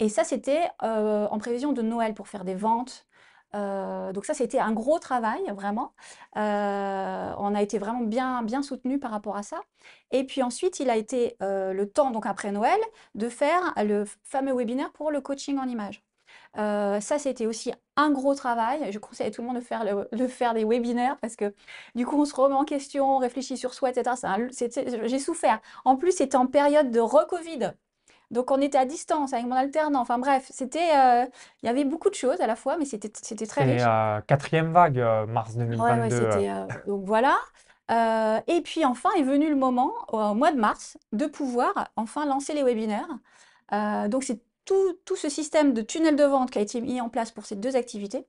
Et 0.00 0.10
ça, 0.10 0.22
c'était 0.22 0.68
en 0.80 1.38
prévision 1.38 1.72
de 1.72 1.80
Noël 1.80 2.12
pour 2.12 2.28
faire 2.28 2.44
des 2.44 2.54
ventes 2.54 3.06
Euh, 3.54 4.12
donc 4.12 4.24
ça, 4.24 4.34
c'était 4.34 4.58
un 4.58 4.72
gros 4.72 4.98
travail, 4.98 5.42
vraiment. 5.54 5.94
Euh, 6.36 7.32
on 7.38 7.54
a 7.54 7.62
été 7.62 7.78
vraiment 7.78 8.00
bien, 8.00 8.42
bien 8.42 8.62
soutenus 8.62 9.00
par 9.00 9.10
rapport 9.10 9.36
à 9.36 9.42
ça. 9.42 9.60
Et 10.10 10.24
puis 10.24 10.42
ensuite, 10.42 10.80
il 10.80 10.90
a 10.90 10.96
été 10.96 11.36
euh, 11.42 11.72
le 11.72 11.88
temps, 11.88 12.10
donc 12.10 12.26
après 12.26 12.52
Noël, 12.52 12.78
de 13.14 13.28
faire 13.28 13.74
le 13.78 14.04
fameux 14.24 14.54
webinaire 14.54 14.92
pour 14.92 15.10
le 15.10 15.20
coaching 15.20 15.58
en 15.58 15.66
images. 15.68 16.02
ça, 16.54 17.18
c'était 17.18 17.46
aussi 17.46 17.72
un 17.96 18.10
gros 18.10 18.34
travail. 18.34 18.90
Je 18.92 18.98
conseille 18.98 19.26
à 19.28 19.30
tout 19.30 19.42
le 19.42 19.48
monde 19.48 19.56
de 19.56 19.62
faire, 19.62 19.84
le, 20.12 20.28
faire 20.28 20.54
des 20.54 20.64
webinaires 20.64 21.18
parce 21.20 21.36
que 21.36 21.54
du 21.94 22.06
coup, 22.06 22.20
on 22.20 22.24
se 22.24 22.34
remet 22.34 22.54
en 22.54 22.64
question, 22.64 23.16
on 23.16 23.18
réfléchit 23.18 23.56
sur 23.56 23.74
soi, 23.74 23.90
etc. 23.90 24.16
J'ai 25.04 25.18
souffert. 25.18 25.60
En 25.84 25.96
plus, 25.96 26.12
c'était 26.12 26.36
en 26.36 26.46
période 26.46 26.90
de 26.90 27.00
re-Covid. 27.00 27.72
Donc 28.32 28.50
on 28.50 28.60
était 28.60 28.78
à 28.78 28.86
distance 28.86 29.32
avec 29.32 29.46
mon 29.46 29.54
alternant. 29.56 30.00
Enfin 30.00 30.18
bref, 30.18 30.50
c'était, 30.52 30.90
euh, 30.96 31.26
il 31.62 31.66
y 31.66 31.68
avait 31.68 31.84
beaucoup 31.84 32.10
de 32.10 32.14
choses 32.14 32.40
à 32.40 32.46
la 32.48 32.56
fois, 32.56 32.76
mais 32.78 32.84
c'était, 32.86 33.12
c'était 33.22 33.46
très 33.46 33.64
riche. 33.64 33.88
euh, 33.88 34.20
quatrième 34.26 34.72
vague, 34.72 34.98
euh, 34.98 35.26
mars 35.26 35.54
Ouais, 35.78 35.96
ouais, 35.96 36.10
2022. 36.10 36.10
c'était, 36.10 36.50
euh, 36.50 36.66
donc 36.86 37.04
voilà. 37.06 37.38
Et 38.46 38.62
puis 38.62 38.84
enfin 38.84 39.10
est 39.18 39.22
venu 39.22 39.48
le 39.50 39.56
moment, 39.56 39.92
au 40.12 40.34
mois 40.34 40.52
de 40.52 40.58
mars, 40.58 40.96
de 41.12 41.26
pouvoir 41.26 41.90
enfin 41.96 42.24
lancer 42.26 42.54
les 42.54 42.62
webinaires. 42.62 43.08
Donc 44.08 44.24
c'est 44.24 44.40
tout, 44.64 44.94
tout 45.04 45.16
ce 45.16 45.28
système 45.28 45.72
de 45.74 45.82
tunnel 45.82 46.16
de 46.16 46.24
vente 46.24 46.50
qui 46.50 46.58
a 46.58 46.62
été 46.62 46.80
mis 46.80 47.00
en 47.00 47.08
place 47.08 47.30
pour 47.32 47.46
ces 47.46 47.56
deux 47.56 47.76
activités. 47.76 48.26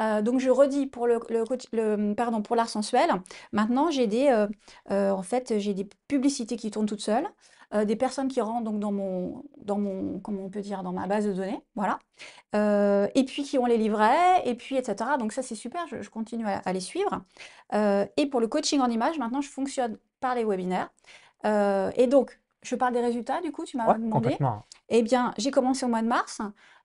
Euh, 0.00 0.22
donc 0.22 0.40
je 0.40 0.50
redis 0.50 0.86
pour 0.86 1.06
le, 1.06 1.20
le, 1.30 1.44
le- 1.72 2.14
pardon 2.14 2.42
pour 2.42 2.56
l'art 2.56 2.68
sensuel. 2.70 3.10
Maintenant 3.52 3.90
j'ai 3.90 4.06
des 4.08 4.28
euh, 4.28 4.48
euh, 4.90 5.10
en 5.10 5.22
fait 5.22 5.58
j'ai 5.60 5.74
des 5.74 5.88
publicités 6.08 6.56
qui 6.56 6.70
tournent 6.70 6.86
toutes 6.86 7.02
seules. 7.02 7.28
Euh, 7.74 7.84
des 7.84 7.96
personnes 7.96 8.28
qui 8.28 8.40
rentrent 8.40 8.62
donc 8.64 8.78
dans 8.78 8.92
mon, 8.92 9.44
dans 9.58 9.78
mon, 9.78 10.20
comment 10.20 10.44
on 10.44 10.48
peut 10.48 10.60
dire, 10.60 10.84
dans 10.84 10.92
ma 10.92 11.06
base 11.06 11.26
de 11.26 11.32
données, 11.32 11.60
voilà. 11.74 11.98
Euh, 12.54 13.08
et 13.16 13.24
puis 13.24 13.42
qui 13.42 13.58
ont 13.58 13.66
les 13.66 13.76
livrets, 13.76 14.42
et 14.44 14.54
puis 14.54 14.76
etc. 14.76 15.10
Donc 15.18 15.32
ça 15.32 15.42
c'est 15.42 15.56
super, 15.56 15.84
je, 15.88 16.08
continue 16.08 16.46
à, 16.46 16.72
les 16.72 16.80
suivre. 16.80 17.22
Euh, 17.74 18.06
et 18.16 18.26
pour 18.26 18.40
le 18.40 18.46
coaching 18.46 18.80
en 18.80 18.88
image, 18.88 19.18
maintenant 19.18 19.40
je 19.40 19.48
fonctionne 19.48 19.98
par 20.20 20.36
les 20.36 20.44
webinaires. 20.44 20.90
et 21.44 22.06
donc, 22.06 22.38
je 22.62 22.76
parle 22.76 22.94
des 22.94 23.00
résultats, 23.00 23.40
du 23.42 23.52
coup, 23.52 23.64
tu 23.64 23.76
m'as 23.76 23.92
demandé. 23.92 24.10
complètement. 24.10 24.62
Eh 24.88 25.02
bien, 25.02 25.34
j'ai 25.36 25.50
commencé 25.50 25.84
au 25.84 25.88
mois 25.88 26.00
de 26.00 26.06
mars. 26.06 26.40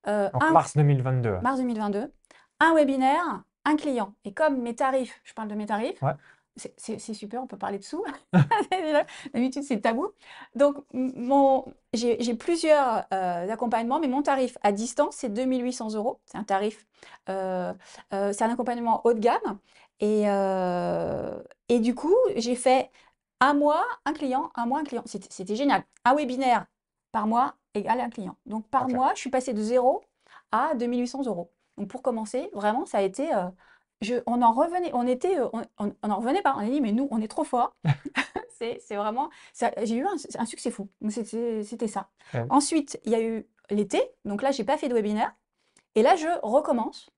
Mars 0.05 0.75
2022. 0.75 1.37
Mars 1.41 1.59
2022. 1.59 2.11
Un 2.59 2.73
webinaire, 2.73 3.43
un 3.63 3.75
client. 3.75 4.13
Et 4.25 4.33
comme 4.33 4.61
mes 4.61 4.75
tarifs, 4.75 5.21
je 5.23 5.33
parle 5.33 5.47
de 5.47 5.55
mes 5.55 5.67
tarifs, 5.67 6.03
c'est 6.55 7.13
super, 7.13 7.41
on 7.41 7.47
peut 7.47 7.57
parler 7.57 7.79
de 7.79 7.83
sous. 7.83 8.03
D'habitude, 9.33 9.63
c'est 9.63 9.81
tabou. 9.81 10.09
Donc, 10.55 10.77
j'ai 11.93 12.33
plusieurs 12.35 13.05
euh, 13.13 13.49
accompagnements, 13.49 13.99
mais 13.99 14.07
mon 14.07 14.21
tarif 14.21 14.57
à 14.61 14.71
distance, 14.71 15.15
c'est 15.15 15.29
2800 15.29 15.93
euros. 15.95 16.19
C'est 16.25 16.37
un 16.37 16.43
tarif, 16.43 16.85
euh, 17.29 17.73
euh, 18.13 18.33
c'est 18.33 18.43
un 18.43 18.51
accompagnement 18.51 19.01
haut 19.05 19.13
de 19.13 19.19
gamme. 19.19 19.59
Et, 20.01 20.23
et 21.67 21.79
du 21.79 21.93
coup, 21.93 22.15
j'ai 22.35 22.55
fait 22.55 22.89
un 23.41 23.53
mois, 23.53 23.85
un 24.05 24.13
client, 24.13 24.49
un 24.55 24.65
mois, 24.65 24.79
un 24.79 24.83
client. 24.83 25.03
C'était 25.05 25.55
génial. 25.55 25.83
Un 26.05 26.15
webinaire 26.15 26.65
par 27.11 27.27
mois 27.27 27.55
égale 27.73 27.99
un 28.01 28.09
client. 28.09 28.35
Donc, 28.45 28.67
par 28.69 28.87
mois, 28.87 29.11
je 29.15 29.19
suis 29.19 29.29
passée 29.29 29.53
de 29.53 29.61
0 29.61 30.01
à 30.51 30.73
2800 30.75 31.25
euros. 31.25 31.51
Donc, 31.77 31.89
pour 31.89 32.01
commencer, 32.01 32.49
vraiment, 32.53 32.85
ça 32.85 32.99
a 32.99 33.01
été 33.01 33.29
on 34.25 34.41
en 34.41 34.51
revenait, 34.53 34.91
on 34.93 35.07
était, 35.07 35.39
euh, 35.39 35.47
on, 35.77 35.93
en 36.01 36.15
revenait 36.17 36.41
pas. 36.41 36.55
On 36.57 36.59
a 36.59 36.65
dit, 36.65 36.81
mais 36.81 36.91
nous, 36.91 37.07
on 37.11 37.21
est 37.21 37.27
trop 37.27 37.43
forts. 37.43 37.75
c'est 38.59 38.95
vraiment, 38.95 39.29
j'ai 39.83 39.95
eu 39.95 40.05
un, 40.05 40.45
succès 40.45 40.71
fou. 40.71 40.89
C'était 41.09 41.87
ça. 41.87 42.09
Ensuite, 42.49 42.99
il 43.05 43.11
y 43.11 43.15
a 43.15 43.21
eu 43.21 43.45
l'été. 43.69 44.01
Donc 44.25 44.41
là, 44.41 44.51
j'ai 44.51 44.63
pas 44.63 44.77
fait 44.77 44.89
de 44.89 44.93
webinaire. 44.93 45.33
Et 45.95 46.01
là, 46.01 46.15
je 46.15 46.27
recommence. 46.43 47.09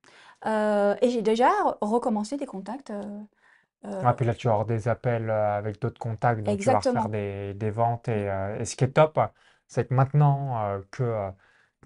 Euh, 0.45 0.95
et 1.01 1.09
j'ai 1.09 1.21
déjà 1.21 1.49
recommencé 1.81 2.37
des 2.37 2.45
contacts. 2.45 2.91
Euh, 2.91 4.01
ah, 4.03 4.13
puis 4.13 4.25
là, 4.25 4.35
tu 4.35 4.47
vas 4.47 4.53
avoir 4.53 4.67
des 4.67 4.87
appels 4.87 5.31
avec 5.31 5.81
d'autres 5.81 5.99
contacts, 5.99 6.43
donc 6.43 6.59
tu 6.59 6.65
vas 6.65 6.79
faire 6.79 7.09
des, 7.09 7.71
ventes. 7.71 8.07
Et, 8.07 8.29
et, 8.59 8.65
ce 8.65 8.75
qui 8.75 8.83
est 8.83 8.91
top, 8.91 9.19
c'est 9.67 9.87
que 9.87 9.93
maintenant 9.95 10.79
que 10.91 11.31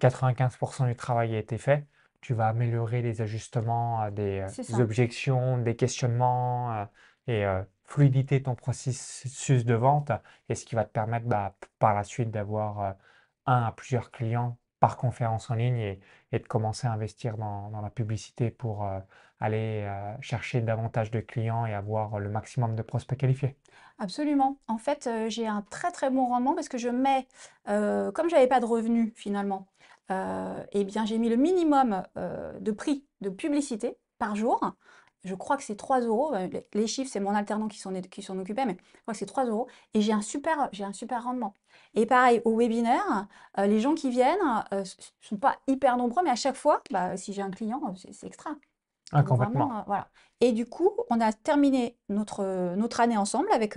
95% 0.02 0.88
du 0.88 0.96
travail 0.96 1.36
a 1.36 1.40
été 1.40 1.58
fait, 1.58 1.86
tu 2.26 2.34
vas 2.34 2.48
améliorer 2.48 3.04
les 3.04 3.22
ajustements, 3.22 4.10
des 4.10 4.40
euh, 4.40 4.80
objections, 4.82 5.60
des 5.60 5.76
questionnements 5.76 6.74
euh, 6.74 6.86
et 7.28 7.46
euh, 7.46 7.62
fluidité 7.84 8.42
ton 8.42 8.56
processus 8.56 9.64
de 9.64 9.76
vente 9.76 10.12
et 10.50 10.56
ce 10.56 10.66
qui 10.66 10.74
va 10.74 10.86
te 10.86 10.90
permettre 10.92 11.28
bah, 11.28 11.56
par 11.78 11.94
la 11.94 12.04
suite 12.04 12.32
d'avoir 12.32 12.96
un 13.46 13.62
à 13.62 13.72
plusieurs 13.72 14.10
clients 14.10 14.58
par 14.80 14.98
conférence 14.98 15.52
en 15.52 15.54
ligne 15.54 15.78
et, 15.78 16.00
de 16.32 16.48
commencer 16.48 16.88
à 16.88 16.94
investir 16.94 17.38
dans, 17.38 17.70
la 17.80 17.90
publicité 17.92 18.50
pour 18.50 18.90
aller 19.40 19.88
chercher 20.20 20.62
davantage 20.62 21.12
de 21.12 21.22
clients 21.22 21.66
et 21.66 21.74
avoir 21.74 22.20
le 22.20 22.30
maximum 22.30 22.76
de 22.76 22.82
prospects 22.82 23.18
qualifiés. 23.18 23.56
Absolument. 24.00 24.58
En 24.68 24.78
fait, 24.78 25.10
j'ai 25.30 25.48
un 25.48 25.62
très 25.70 25.92
très 25.92 26.10
bon 26.10 26.28
rendement 26.28 26.56
parce 26.56 26.68
que 26.68 26.78
je 26.78 26.90
mets, 26.90 27.28
comme 27.66 28.30
je 28.30 28.36
n'avais 28.36 28.48
pas 28.48 28.60
de 28.60 28.66
revenus 28.66 29.14
finalement, 29.16 29.68
euh, 29.95 29.95
eh 30.10 30.84
bien, 30.84 31.06
j'ai 31.06 31.18
mis 31.18 31.30
le 31.30 31.36
minimum 31.36 32.04
euh, 32.18 32.60
de 32.60 32.72
prix 32.72 33.06
de 33.22 33.30
publicité 33.30 33.98
par 34.18 34.36
jour. 34.36 34.60
Je 35.24 35.34
crois 35.34 35.58
que 35.58 35.64
c'est 35.64 35.76
3 35.76 36.02
euros. 36.02 36.36
Euh, 36.36 36.48
les 36.74 36.88
chiffres, 36.88 37.10
c'est 37.12 37.20
mon 37.20 37.34
alternant 37.34 37.68
qui 37.68 37.80
s'en 37.80 37.94
qui 37.94 38.30
occupait, 38.30 38.66
mais 38.66 38.78
je 38.94 39.02
crois 39.02 39.14
que 39.14 39.18
c'est 39.18 39.26
3 39.26 39.46
euros. 39.46 39.68
Et 39.94 40.02
j'ai 40.02 40.14
un 40.14 40.22
super, 40.22 40.70
un 40.80 40.94
super 40.94 41.24
rendement. 41.24 41.54
Et 41.96 42.06
pareil, 42.06 42.42
au 42.46 42.56
webinaire, 42.58 43.28
les 43.58 43.80
gens 43.80 43.96
qui 43.96 44.10
viennent 44.12 44.38
ne 44.72 44.84
sont 45.22 45.38
pas 45.38 45.58
hyper 45.68 45.98
nombreux, 45.98 46.24
mais 46.24 46.30
à 46.30 46.36
chaque 46.36 46.56
fois, 46.56 46.82
bah, 46.92 47.18
si 47.18 47.34
j'ai 47.34 47.42
un 47.42 47.52
client, 47.52 47.82
c'est 47.96 48.28
extra. 48.28 48.52
Ah, 49.12 49.24
complètement. 49.24 49.84
voilà. 49.88 50.10
Et 50.42 50.52
du 50.52 50.66
coup, 50.66 50.92
on 51.10 51.20
a 51.22 51.32
terminé 51.32 51.98
notre, 52.10 52.76
notre 52.76 53.00
année 53.00 53.18
ensemble 53.18 53.52
avec 53.52 53.76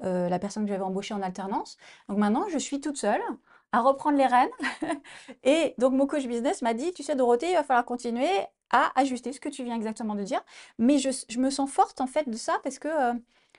la 0.00 0.38
personne 0.38 0.64
que 0.64 0.70
j'avais 0.70 0.82
embauchée 0.82 1.12
en 1.12 1.20
alternance. 1.20 1.76
Donc 2.08 2.16
maintenant, 2.16 2.48
je 2.48 2.58
suis 2.58 2.80
toute 2.80 2.96
seule 2.96 3.22
à 3.72 3.80
reprendre 3.80 4.18
les 4.18 4.26
rênes. 4.26 4.50
et 5.44 5.74
donc, 5.78 5.92
mon 5.92 6.06
coach 6.06 6.26
business 6.26 6.62
m'a 6.62 6.74
dit, 6.74 6.92
tu 6.92 7.02
sais, 7.02 7.14
Dorothée, 7.14 7.50
il 7.50 7.54
va 7.54 7.62
falloir 7.62 7.84
continuer 7.84 8.28
à 8.70 8.92
ajuster 8.98 9.32
ce 9.32 9.40
que 9.40 9.48
tu 9.48 9.64
viens 9.64 9.76
exactement 9.76 10.14
de 10.14 10.22
dire. 10.22 10.42
Mais 10.78 10.98
je, 10.98 11.38
me 11.38 11.50
sens 11.50 11.70
forte, 11.70 12.00
en 12.00 12.06
fait, 12.06 12.28
de 12.28 12.36
ça 12.36 12.58
parce 12.62 12.78
que 12.78 12.88
euh, 12.88 13.14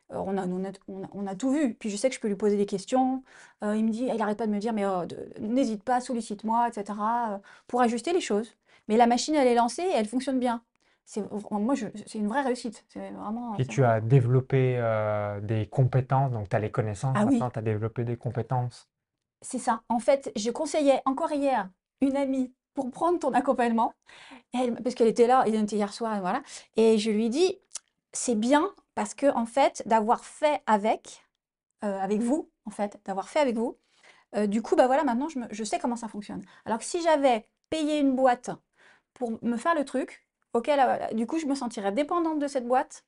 on, 0.09 0.37
a, 0.37 0.45
on, 0.87 1.27
a, 1.27 1.35
tout 1.35 1.51
vu. 1.51 1.73
Puis 1.73 1.89
je 1.89 1.97
sais 1.97 2.09
que 2.09 2.15
je 2.15 2.19
peux 2.19 2.27
lui 2.27 2.35
poser 2.35 2.57
des 2.57 2.65
questions. 2.65 3.23
Euh, 3.63 3.75
il 3.75 3.85
me 3.85 3.91
dit, 3.91 4.05
il 4.05 4.17
n'arrête 4.17 4.37
pas 4.37 4.47
de 4.47 4.51
me 4.51 4.59
dire, 4.59 4.73
mais 4.73 4.85
oh, 4.85 5.03
n'hésite 5.39 5.83
pas, 5.83 6.01
sollicite-moi, 6.01 6.67
etc., 6.67 6.97
euh, 6.99 7.37
pour 7.67 7.81
ajuster 7.81 8.13
les 8.13 8.21
choses. 8.21 8.55
Mais 8.87 8.97
la 8.97 9.07
machine, 9.07 9.35
elle 9.35 9.47
est 9.47 9.55
lancée 9.55 9.83
et 9.83 9.95
elle 9.95 10.07
fonctionne 10.07 10.39
bien. 10.39 10.61
C'est, 11.05 11.23
moi, 11.51 11.75
c'est 12.05 12.17
une 12.17 12.27
vraie 12.27 12.41
réussite. 12.41 12.83
C'est 12.89 13.11
vraiment, 13.11 13.55
et 13.57 13.65
tu 13.65 13.85
as 13.85 14.01
développé 14.01 14.77
des 15.41 15.65
compétences, 15.65 16.31
donc 16.33 16.49
tu 16.49 16.55
as 16.57 16.59
les 16.59 16.69
connaissances, 16.69 17.15
ah, 17.17 17.23
maintenant 17.23 17.49
tu 17.49 17.59
as 17.59 17.61
développé 17.61 18.03
des 18.03 18.17
compétences 18.17 18.89
c'est 19.41 19.59
ça. 19.59 19.81
En 19.89 19.99
fait, 19.99 20.31
je 20.35 20.51
conseillais 20.51 21.01
encore 21.05 21.31
hier 21.31 21.69
une 22.01 22.15
amie 22.15 22.53
pour 22.73 22.91
prendre 22.91 23.17
ton 23.17 23.33
accompagnement, 23.33 23.93
parce 24.51 24.93
qu'elle 24.95 25.07
était 25.07 25.25
là, 25.25 25.43
il 25.47 25.55
était 25.55 25.75
hier 25.75 25.91
soir, 25.91 26.15
et 26.15 26.19
voilà. 26.19 26.43
Et 26.75 26.97
je 26.99 27.09
lui 27.09 27.29
dis, 27.29 27.57
c'est 28.13 28.35
bien 28.35 28.71
parce 28.93 29.13
que 29.13 29.27
en 29.33 29.45
fait, 29.45 29.83
d'avoir 29.85 30.25
fait 30.25 30.61
avec, 30.67 31.25
euh, 31.83 31.99
avec 31.99 32.21
vous, 32.21 32.49
en 32.65 32.71
fait, 32.71 32.99
d'avoir 33.05 33.29
fait 33.29 33.39
avec 33.39 33.55
vous, 33.55 33.77
euh, 34.35 34.47
du 34.47 34.61
coup, 34.61 34.75
bah 34.75 34.87
voilà, 34.87 35.03
maintenant, 35.03 35.27
je, 35.29 35.63
sais 35.63 35.79
comment 35.79 35.95
ça 35.95 36.07
fonctionne. 36.07 36.43
Alors 36.65 36.79
que 36.79 36.85
si 36.85 37.01
j'avais 37.01 37.47
payé 37.69 37.99
une 37.99 38.15
boîte 38.15 38.51
pour 39.13 39.31
me 39.43 39.57
faire 39.57 39.75
le 39.75 39.85
truc, 39.85 40.27
ok, 40.53 40.69
du 41.13 41.25
coup, 41.27 41.39
je 41.39 41.45
me 41.45 41.55
sentirais 41.55 41.91
dépendante 41.91 42.39
de 42.39 42.47
cette 42.47 42.67
boîte 42.67 43.05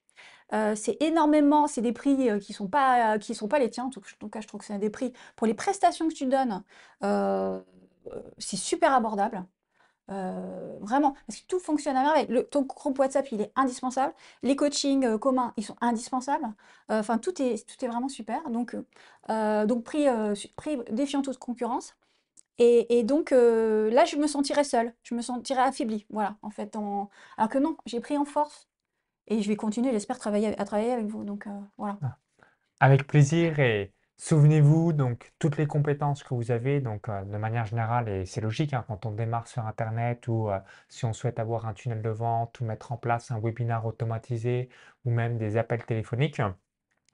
euh, 0.53 0.75
c'est 0.75 0.97
énormément, 1.01 1.67
c'est 1.67 1.81
des 1.81 1.93
prix 1.93 2.29
euh, 2.29 2.39
qui 2.39 2.53
sont 2.53 2.67
pas, 2.67 3.19
sont 3.19 3.47
pas 3.47 3.59
les 3.59 3.69
tiens. 3.69 3.85
En 3.85 3.89
tout, 3.89 4.01
cas, 4.01 4.41
je 4.41 4.47
trouve 4.47 4.61
que 4.61 4.65
c'est 4.65 4.77
des 4.79 4.89
prix 4.89 5.13
pour 5.35 5.47
les 5.47 5.53
prestations 5.53 6.07
que 6.07 6.13
tu 6.13 6.25
donnes. 6.25 6.63
Euh, 7.03 7.59
c'est 8.37 8.57
super 8.57 8.93
abordable. 8.93 9.45
vraiment, 10.07 11.15
parce 11.27 11.41
que 11.41 11.47
tout 11.47 11.59
fonctionne 11.59 11.95
à 11.97 12.03
merveille. 12.03 12.27
Le, 12.29 12.43
ton 12.43 12.63
groupe 12.63 12.97
WhatsApp, 12.99 13.31
il 13.31 13.41
est 13.41 13.51
indispensable. 13.55 14.13
Les 14.43 14.55
coachings 14.55 15.17
communs, 15.19 15.53
ils 15.57 15.65
sont 15.65 15.75
indispensables. 15.81 16.47
Enfin, 16.89 17.17
tout 17.19 17.41
est, 17.41 17.65
tout 17.67 17.85
est 17.85 17.87
vraiment 17.87 18.09
super. 18.09 18.49
Donc, 18.49 18.75
donc 19.27 19.83
prix, 19.83 20.07
prix 20.55 20.79
défiant 20.91 21.21
toute 21.21 21.37
concurrence. 21.37 21.95
Et, 22.57 23.03
donc 23.03 23.31
là, 23.31 24.05
je 24.05 24.15
me 24.17 24.27
sentirais 24.27 24.63
seule, 24.63 24.93
je 25.03 25.15
me 25.15 25.21
sentirais 25.21 25.61
affaiblie. 25.61 26.05
Voilà, 26.09 26.37
en 26.41 26.49
fait. 26.49 26.75
Alors 26.75 27.49
que 27.49 27.59
non, 27.59 27.77
j'ai 27.85 27.99
pris 27.99 28.17
en 28.17 28.25
force 28.25 28.68
et 29.29 29.41
je 29.41 29.47
vais 29.47 29.55
continuer, 29.55 29.91
j'espère, 29.91 30.17
travailler, 30.19 30.59
à 30.59 30.65
travailler 30.65 30.91
avec 30.91 31.05
vous. 31.05 31.23
Donc 31.23 31.47
euh, 31.47 31.51
voilà. 31.77 31.97
Ah. 32.01 32.17
Avec 32.81 33.07
plaisir 33.07 33.59
et 33.59 33.93
souvenez-vous, 34.17 34.93
donc 34.93 35.31
toutes 35.39 35.57
les 35.57 35.67
compétences 35.67 36.23
que 36.23 36.33
vous 36.33 36.51
avez, 36.51 36.81
donc 36.81 37.07
euh, 37.09 37.23
de 37.23 37.37
manière 37.37 37.65
générale, 37.65 38.09
et 38.09 38.25
c'est 38.25 38.41
logique 38.41 38.73
hein, 38.73 38.83
quand 38.87 39.05
on 39.05 39.11
démarre 39.11 39.47
sur 39.47 39.65
Internet 39.65 40.27
ou 40.27 40.49
euh, 40.49 40.59
si 40.89 41.05
on 41.05 41.13
souhaite 41.13 41.39
avoir 41.39 41.67
un 41.67 41.73
tunnel 41.73 42.01
de 42.01 42.09
vente 42.09 42.59
ou 42.59 42.65
mettre 42.65 42.91
en 42.91 42.97
place 42.97 43.31
un 43.31 43.39
webinaire 43.39 43.85
automatisé 43.85 44.69
ou 45.05 45.11
même 45.11 45.37
des 45.37 45.57
appels 45.57 45.85
téléphoniques. 45.85 46.41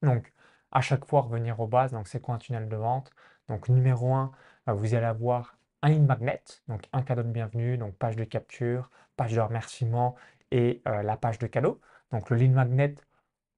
Donc 0.02 0.34
à 0.72 0.82
chaque 0.82 1.06
fois 1.06 1.22
revenir 1.22 1.60
aux 1.60 1.68
bases, 1.68 1.92
donc 1.92 2.08
c'est 2.08 2.22
quoi 2.22 2.36
un 2.36 2.40
tunnel 2.40 2.70
de 2.70 2.76
vente? 2.76 3.12
Donc 3.50 3.70
numéro 3.70 4.14
un, 4.14 4.32
vous 4.68 4.96
allez 4.96 5.06
avoir 5.06 5.58
un 5.82 5.90
lead 5.90 6.06
magnet, 6.06 6.42
donc 6.68 6.84
un 6.94 7.02
cadeau 7.04 7.24
de 7.24 7.30
bienvenue, 7.30 7.78
donc 7.78 7.96
page 7.96 8.16
de 8.16 8.24
capture, 8.24 8.90
page 9.16 9.34
de 9.34 9.42
remerciement 9.42 10.16
et 10.52 10.82
la 10.86 11.18
page 11.18 11.40
de 11.40 11.48
cadeau. 11.48 11.80
Donc 12.12 12.30
le 12.30 12.38
lead 12.38 12.52
magnet 12.54 12.96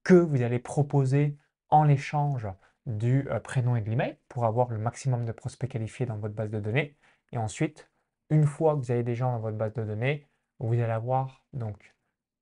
que 0.02 0.14
vous 0.14 0.42
allez 0.42 0.58
proposer 0.58 1.36
en 1.70 1.88
échange 1.88 2.48
du 2.86 3.28
prénom 3.44 3.76
et 3.76 3.82
de 3.82 3.90
l'email 3.90 4.16
pour 4.28 4.46
avoir 4.46 4.70
le 4.70 4.78
maximum 4.78 5.24
de 5.26 5.32
prospects 5.32 5.70
qualifiés 5.70 6.06
dans 6.06 6.16
votre 6.16 6.34
base 6.34 6.50
de 6.50 6.60
données. 6.60 6.96
Et 7.32 7.38
ensuite, 7.38 7.90
une 8.30 8.46
fois 8.46 8.74
que 8.74 8.80
vous 8.80 8.90
avez 8.90 9.02
des 9.02 9.14
gens 9.14 9.32
dans 9.32 9.40
votre 9.40 9.56
base 9.56 9.74
de 9.74 9.84
données, 9.84 10.26
vous 10.58 10.74
allez 10.74 10.92
avoir 10.92 11.42
donc 11.52 11.94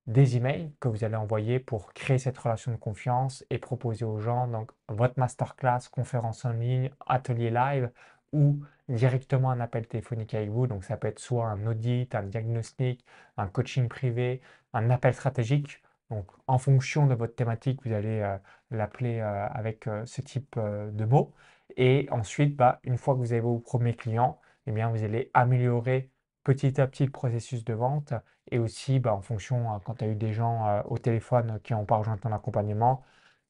des 0.07 0.37
emails 0.37 0.71
que 0.79 0.87
vous 0.87 1.03
allez 1.03 1.17
envoyer 1.17 1.59
pour 1.59 1.93
créer 1.93 2.17
cette 2.17 2.37
relation 2.37 2.71
de 2.71 2.77
confiance 2.77 3.45
et 3.49 3.57
proposer 3.57 4.05
aux 4.05 4.19
gens 4.19 4.47
donc 4.47 4.71
votre 4.87 5.19
masterclass, 5.19 5.89
conférence 5.91 6.45
en 6.45 6.51
ligne, 6.51 6.91
atelier 7.05 7.51
live 7.51 7.91
ou 8.31 8.61
directement 8.87 9.51
un 9.51 9.59
appel 9.59 9.85
téléphonique 9.87 10.33
avec 10.33 10.49
vous. 10.49 10.67
Donc 10.67 10.85
ça 10.85 10.95
peut 10.95 11.09
être 11.09 11.19
soit 11.19 11.47
un 11.47 11.67
audit, 11.67 12.15
un 12.15 12.23
diagnostic, 12.23 13.03
un 13.35 13.47
coaching 13.47 13.89
privé, 13.89 14.41
un 14.73 14.89
appel 14.89 15.13
stratégique. 15.13 15.81
Donc 16.09 16.27
en 16.47 16.57
fonction 16.57 17.07
de 17.07 17.15
votre 17.15 17.35
thématique, 17.35 17.81
vous 17.85 17.93
allez 17.93 18.21
euh, 18.21 18.37
l'appeler 18.71 19.19
euh, 19.19 19.47
avec 19.49 19.87
euh, 19.87 20.05
ce 20.05 20.21
type 20.21 20.57
de 20.59 21.05
mots. 21.05 21.33
Et 21.75 22.07
ensuite, 22.11 22.55
bah, 22.55 22.79
une 22.83 22.97
fois 22.97 23.13
que 23.15 23.19
vous 23.19 23.33
avez 23.33 23.41
vos 23.41 23.59
premiers 23.59 23.95
clients, 23.95 24.39
eh 24.67 24.71
bien, 24.71 24.89
vous 24.89 25.03
allez 25.03 25.29
améliorer 25.33 26.09
petit 26.43 26.79
à 26.79 26.87
petit 26.87 27.05
le 27.05 27.11
processus 27.11 27.63
de 27.65 27.73
vente 27.73 28.13
et 28.51 28.59
aussi 28.59 28.99
bah, 28.99 29.13
en 29.13 29.21
fonction, 29.21 29.73
euh, 29.75 29.79
quand 29.83 29.95
tu 29.95 30.05
as 30.05 30.07
eu 30.07 30.15
des 30.15 30.33
gens 30.33 30.81
au 30.85 30.97
téléphone 30.97 31.59
qui 31.63 31.73
n'ont 31.73 31.85
pas 31.85 31.97
rejoint 31.97 32.17
ton 32.17 32.31
accompagnement, 32.31 33.03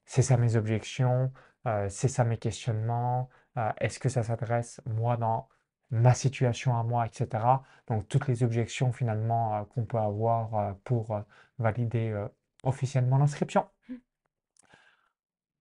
c'est 0.05 0.21
ça 0.21 0.37
mes 0.37 0.55
objections, 0.55 1.31
c'est 1.89 2.07
ça 2.07 2.23
mes 2.23 2.37
questionnements, 2.37 3.29
est-ce 3.79 3.99
que 3.99 4.09
ça 4.09 4.23
s'adresse 4.23 4.81
moi 4.85 5.17
dans 5.17 5.49
ma 5.91 6.13
situation 6.13 6.77
à 6.77 6.83
moi, 6.83 7.05
etc. 7.05 7.43
Donc 7.87 8.07
toutes 8.07 8.27
les 8.27 8.43
objections 8.43 8.93
finalement 8.93 9.65
qu'on 9.65 9.85
peut 9.85 9.97
avoir 9.97 10.75
pour 10.85 11.21
valider 11.59 12.13
officiellement 12.63 13.17
l'inscription. 13.17 13.65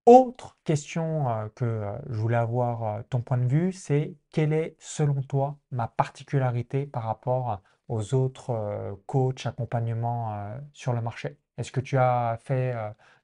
Autre 0.07 0.57
question 0.63 1.29
euh, 1.29 1.49
que 1.57 1.65
euh, 1.65 1.99
je 2.09 2.21
voulais 2.21 2.37
avoir 2.37 2.85
euh, 2.85 3.03
ton 3.11 3.21
point 3.23 3.39
de 3.39 3.47
vue, 3.49 3.73
c'est 3.73 4.15
quelle 4.31 4.53
est 4.53 4.77
selon 4.79 5.21
toi 5.21 5.59
ma 5.73 5.89
particularité 5.89 6.87
par 6.87 7.03
rapport 7.03 7.61
aux 7.89 8.15
autres 8.15 8.99
coachs, 9.07 9.47
accompagnements 9.47 10.57
sur 10.73 10.93
le 10.93 11.01
marché? 11.01 11.39
Est-ce 11.57 11.71
que 11.71 11.79
tu 11.79 11.97
as 11.97 12.37
fait 12.43 12.75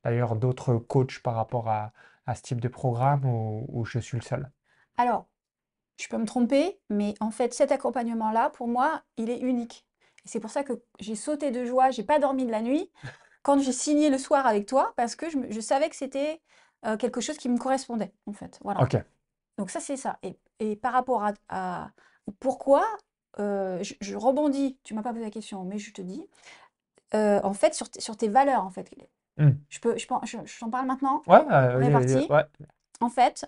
d'ailleurs 0.05 0.37
d'autres 0.37 0.76
coachs 0.76 1.19
par 1.21 1.35
rapport 1.35 1.69
à, 1.69 1.93
ce 2.33 2.43
type 2.43 2.61
de 2.61 2.69
programme 2.69 3.25
ou, 3.25 3.85
je 3.85 3.99
suis 3.99 4.17
le 4.17 4.23
seul? 4.23 4.52
Alors, 4.99 5.26
je 5.99 6.07
peux 6.07 6.17
me 6.17 6.26
tromper, 6.26 6.79
mais 6.91 7.14
en 7.19 7.33
fait, 7.33 7.52
cet 7.55 7.73
accompagnement-là, 7.73 8.50
pour 8.50 8.69
moi, 8.69 9.02
il 9.17 9.31
est 9.31 9.41
unique. 9.41 9.85
C'est 10.25 10.38
pour 10.38 10.50
ça 10.50 10.62
que 10.62 10.81
j'ai 11.00 11.17
sauté 11.17 11.50
de 11.50 11.64
joie, 11.64 11.91
j'ai 11.91 12.05
pas 12.05 12.21
dormi 12.21 12.47
de 12.47 12.52
la 12.52 12.62
nuit 12.62 12.88
quand 13.42 13.61
j'ai 13.61 13.72
signé 13.72 14.11
le 14.11 14.18
soir 14.18 14.46
avec 14.46 14.66
toi, 14.66 14.92
parce 14.96 15.16
que 15.16 15.26
je 15.30 15.61
savais 15.61 15.88
que 15.88 15.96
c'était 15.96 16.40
euh, 16.84 16.96
quelque 16.96 17.20
chose 17.20 17.37
qui 17.37 17.49
me 17.49 17.58
correspondait, 17.58 18.12
en 18.26 18.32
fait. 18.32 18.58
Voilà. 18.62 18.82
Ok. 18.82 18.96
Donc 19.56 19.70
ça, 19.70 19.78
c'est 19.78 19.96
ça. 19.96 20.18
Et, 20.22 20.37
et 20.58 20.75
par 20.75 20.92
rapport 20.92 21.25
à, 21.49 21.90
pourquoi, 22.40 22.84
euh, 23.38 23.82
je, 24.00 24.16
rebondis, 24.16 24.78
tu 24.82 24.94
m'as 24.94 25.02
pas 25.02 25.11
posé 25.11 25.25
la 25.25 25.30
question, 25.30 25.64
mais 25.64 25.78
je 25.78 25.92
te 25.92 26.02
dis, 26.02 26.26
euh, 27.14 27.40
en 27.44 27.52
fait, 27.52 27.75
sur, 27.75 27.87
sur, 27.99 28.16
tes 28.16 28.28
valeurs, 28.28 28.64
en 28.64 28.70
fait. 28.70 28.90
Hmm. 29.37 29.50
Je 29.68 29.78
peux, 29.78 29.96
je, 29.96 30.06
je, 30.44 30.58
t'en 30.61 30.70
parle 30.70 30.87
maintenant? 30.87 31.22
Ouais, 31.26 31.40
On 31.49 31.80
est 31.80 31.92
parti? 31.92 32.26
ouais. 32.30 32.44
En 33.00 33.08
fait, 33.08 33.46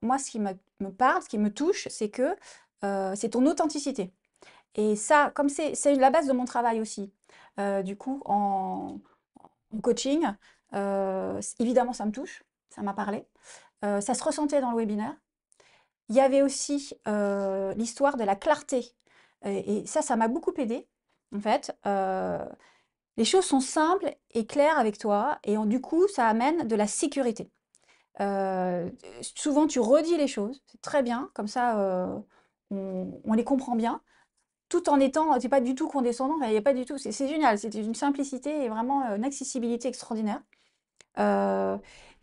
moi, 0.00 0.18
ce 0.18 0.30
qui 0.30 0.38
me, 0.38 0.52
me, 0.80 0.90
parle, 0.90 1.22
ce 1.22 1.28
qui 1.28 1.38
me 1.38 1.52
touche, 1.52 1.88
c'est 1.90 2.10
que 2.10 2.36
c'est 3.16 3.30
ton 3.30 3.44
authenticité. 3.46 4.12
Et 4.76 4.94
ça, 4.94 5.32
comme 5.34 5.48
c'est 5.48 5.94
la 5.96 6.10
base 6.10 6.28
de 6.28 6.32
mon 6.32 6.44
travail 6.44 6.80
aussi, 6.80 7.12
du 7.84 7.96
coup, 7.96 8.22
en, 8.24 8.98
en 9.78 9.80
coaching, 9.80 10.26
évidemment, 11.58 11.92
ça 11.92 12.04
me 12.04 12.12
touche 12.12 12.42
ça 12.78 12.82
m'a 12.82 12.94
parlé. 12.94 13.26
Euh, 13.84 14.00
ça 14.00 14.14
se 14.14 14.22
ressentait 14.22 14.60
dans 14.60 14.70
le 14.70 14.76
webinaire. 14.76 15.14
Il 16.08 16.14
y 16.14 16.20
avait 16.20 16.42
aussi 16.42 16.94
euh, 17.06 17.74
l'histoire 17.74 18.16
de 18.16 18.24
la 18.24 18.36
clarté. 18.36 18.94
Et, 19.44 19.86
ça, 19.86 20.00
ça 20.02 20.16
m'a 20.16 20.28
beaucoup 20.28 20.52
aidé. 20.56 20.88
En 21.34 21.40
fait, 21.40 21.76
euh, 21.86 22.44
les 23.16 23.24
choses 23.24 23.44
sont 23.44 23.60
simples 23.60 24.14
et 24.30 24.46
claires 24.46 24.78
avec 24.78 24.98
toi. 24.98 25.38
Et 25.44 25.56
du 25.66 25.80
coup, 25.80 26.06
ça 26.08 26.26
amène 26.26 26.66
de 26.66 26.76
la 26.76 26.86
sécurité. 26.86 27.50
souvent, 29.20 29.66
tu 29.66 29.80
redis 29.80 30.16
les 30.16 30.28
choses. 30.28 30.62
C'est 30.66 30.80
très 30.80 31.02
bien. 31.02 31.30
Comme 31.34 31.48
ça, 31.48 32.22
on, 32.70 33.32
les 33.34 33.44
comprend 33.44 33.76
bien 33.76 34.00
tout 34.68 34.88
en 34.90 35.00
étant, 35.00 35.38
c'est 35.40 35.48
pas 35.48 35.60
du 35.60 35.74
tout 35.74 35.88
condescendant, 35.88 36.36
il 36.42 36.50
n'y 36.50 36.56
a 36.56 36.62
pas 36.62 36.74
du 36.74 36.84
tout, 36.84 36.98
c'est 36.98 37.12
génial, 37.28 37.58
c'est 37.58 37.74
une 37.74 37.94
simplicité 37.94 38.64
et 38.64 38.68
vraiment 38.68 39.02
une 39.14 39.24
accessibilité 39.24 39.88
extraordinaire. 39.88 40.42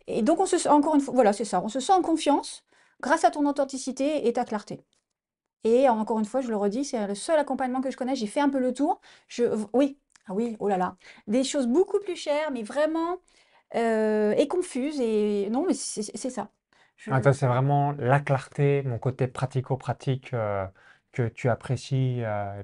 Et 0.06 0.22
donc, 0.22 0.40
on 0.40 0.46
se 0.46 0.68
encore 0.68 0.94
une 0.94 1.00
fois, 1.00 1.14
voilà, 1.14 1.32
c'est 1.32 1.44
ça, 1.44 1.60
on 1.62 1.68
se 1.68 1.80
sent 1.80 1.92
en 1.92 2.02
confiance 2.02 2.64
grâce 3.00 3.24
à 3.24 3.30
ton 3.30 3.46
authenticité 3.46 4.26
et 4.28 4.32
ta 4.32 4.44
clarté. 4.44 4.80
Et 5.64 5.88
encore 5.88 6.18
une 6.20 6.24
fois, 6.24 6.40
je 6.40 6.48
le 6.48 6.56
redis, 6.56 6.84
c'est 6.84 7.06
le 7.06 7.14
seul 7.14 7.38
accompagnement 7.38 7.80
que 7.80 7.90
je 7.90 7.96
connais. 7.96 8.14
J'ai 8.14 8.28
fait 8.28 8.40
un 8.40 8.48
peu 8.48 8.60
le 8.60 8.72
tour. 8.72 9.00
Je, 9.26 9.44
oui, 9.72 9.98
ah 10.28 10.34
oui, 10.34 10.56
oh 10.60 10.68
là 10.68 10.76
là, 10.76 10.96
des 11.26 11.42
choses 11.42 11.66
beaucoup 11.66 11.98
plus 11.98 12.16
chères, 12.16 12.52
mais 12.52 12.62
vraiment 12.62 13.18
euh, 13.74 14.32
et 14.36 14.46
confuses. 14.46 15.00
Et 15.00 15.48
non, 15.50 15.64
mais 15.66 15.74
c'est 15.74 16.30
ça. 16.30 16.50
Ah, 17.10 17.20
toi, 17.20 17.32
c'est 17.32 17.46
vraiment 17.46 17.92
la 17.98 18.20
clarté, 18.20 18.82
mon 18.84 18.98
côté 18.98 19.26
pratico-pratique 19.26 20.32
euh, 20.34 20.66
que 21.16 21.28
tu 21.28 21.48
apprécies. 21.48 22.22
Euh, 22.22 22.62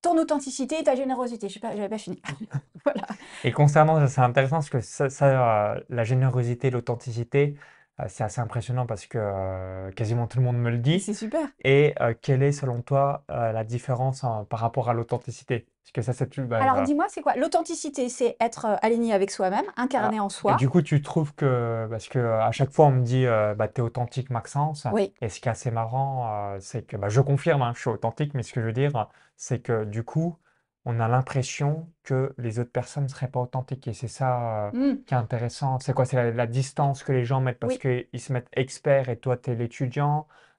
ton 0.00 0.16
authenticité 0.16 0.78
et 0.78 0.84
ta 0.84 0.94
générosité. 0.94 1.48
Je 1.48 1.58
n'avais 1.60 1.88
pas, 1.88 1.98
fini. 1.98 2.22
voilà. 2.84 3.06
Et 3.42 3.50
concernant, 3.50 4.06
c'est 4.06 4.20
intéressant 4.20 4.56
parce 4.56 4.70
que 4.70 4.80
ça, 4.80 5.74
euh, 5.74 5.80
la 5.88 6.04
générosité, 6.04 6.70
l'authenticité, 6.70 7.56
euh, 7.98 8.04
c'est 8.06 8.22
assez 8.22 8.40
impressionnant 8.40 8.86
parce 8.86 9.06
que 9.06 9.90
quasiment 9.96 10.28
tout 10.28 10.38
le 10.38 10.44
monde 10.44 10.58
me 10.58 10.70
le 10.70 10.78
dit. 10.78 11.00
C'est 11.00 11.14
super. 11.14 11.48
Et 11.64 11.94
quelle 12.22 12.44
est 12.44 12.52
selon 12.52 12.80
toi 12.80 13.24
la 13.28 13.64
différence 13.64 14.24
par 14.48 14.60
rapport 14.60 14.88
à 14.88 14.94
l'authenticité? 14.94 15.66
Que 15.92 16.02
ça, 16.02 16.12
c'est 16.12 16.38
bah, 16.40 16.58
Alors 16.60 16.82
dis-moi, 16.82 17.06
c'est 17.08 17.20
quoi 17.20 17.34
L'authenticité, 17.36 18.08
c'est 18.08 18.36
être 18.40 18.66
aligné 18.82 19.12
avec 19.12 19.30
soi-même, 19.30 19.64
incarné 19.76 20.20
en 20.20 20.28
soi. 20.28 20.52
Et 20.52 20.56
du 20.56 20.68
coup, 20.68 20.82
tu 20.82 21.00
trouves 21.02 21.34
que, 21.34 21.86
parce 21.90 22.08
que 22.08 22.18
à 22.18 22.52
chaque 22.52 22.70
fois, 22.70 22.86
on 22.86 22.92
me 22.92 23.02
dit, 23.02 23.26
bah, 23.56 23.68
tu 23.68 23.80
es 23.80 23.84
authentique, 23.84 24.30
Maxence. 24.30 24.86
Oui. 24.92 25.12
Et 25.20 25.28
ce 25.28 25.40
qui 25.40 25.48
est 25.48 25.52
assez 25.52 25.70
marrant, 25.70 26.56
c'est 26.60 26.86
que, 26.86 26.96
bah, 26.96 27.08
je 27.08 27.20
confirme, 27.20 27.62
hein, 27.62 27.72
je 27.74 27.80
suis 27.80 27.90
authentique, 27.90 28.34
mais 28.34 28.42
ce 28.42 28.52
que 28.52 28.60
je 28.60 28.66
veux 28.66 28.72
dire, 28.72 29.08
c'est 29.36 29.60
que 29.60 29.84
du 29.84 30.02
coup, 30.02 30.36
on 30.84 31.00
a 31.00 31.08
l'impression 31.08 31.86
que 32.02 32.32
les 32.38 32.58
autres 32.58 32.72
personnes 32.72 33.04
ne 33.04 33.08
seraient 33.08 33.28
pas 33.28 33.40
authentiques. 33.40 33.86
Et 33.88 33.92
c'est 33.92 34.08
ça 34.08 34.70
mmh. 34.72 35.04
qui 35.06 35.12
est 35.12 35.18
intéressant. 35.18 35.78
C'est 35.80 35.92
quoi? 35.92 36.06
C'est 36.06 36.32
la, 36.32 36.46
distance 36.46 37.02
que 37.02 37.12
les 37.12 37.24
gens 37.24 37.42
mettent 37.42 37.58
parce 37.58 37.76
qu'ils 37.76 38.06
se 38.18 38.32
mettent 38.32 38.48
experts 38.54 39.10
et 39.10 39.18
toi, 39.18 39.36
tu 39.36 39.50
es 39.50 39.54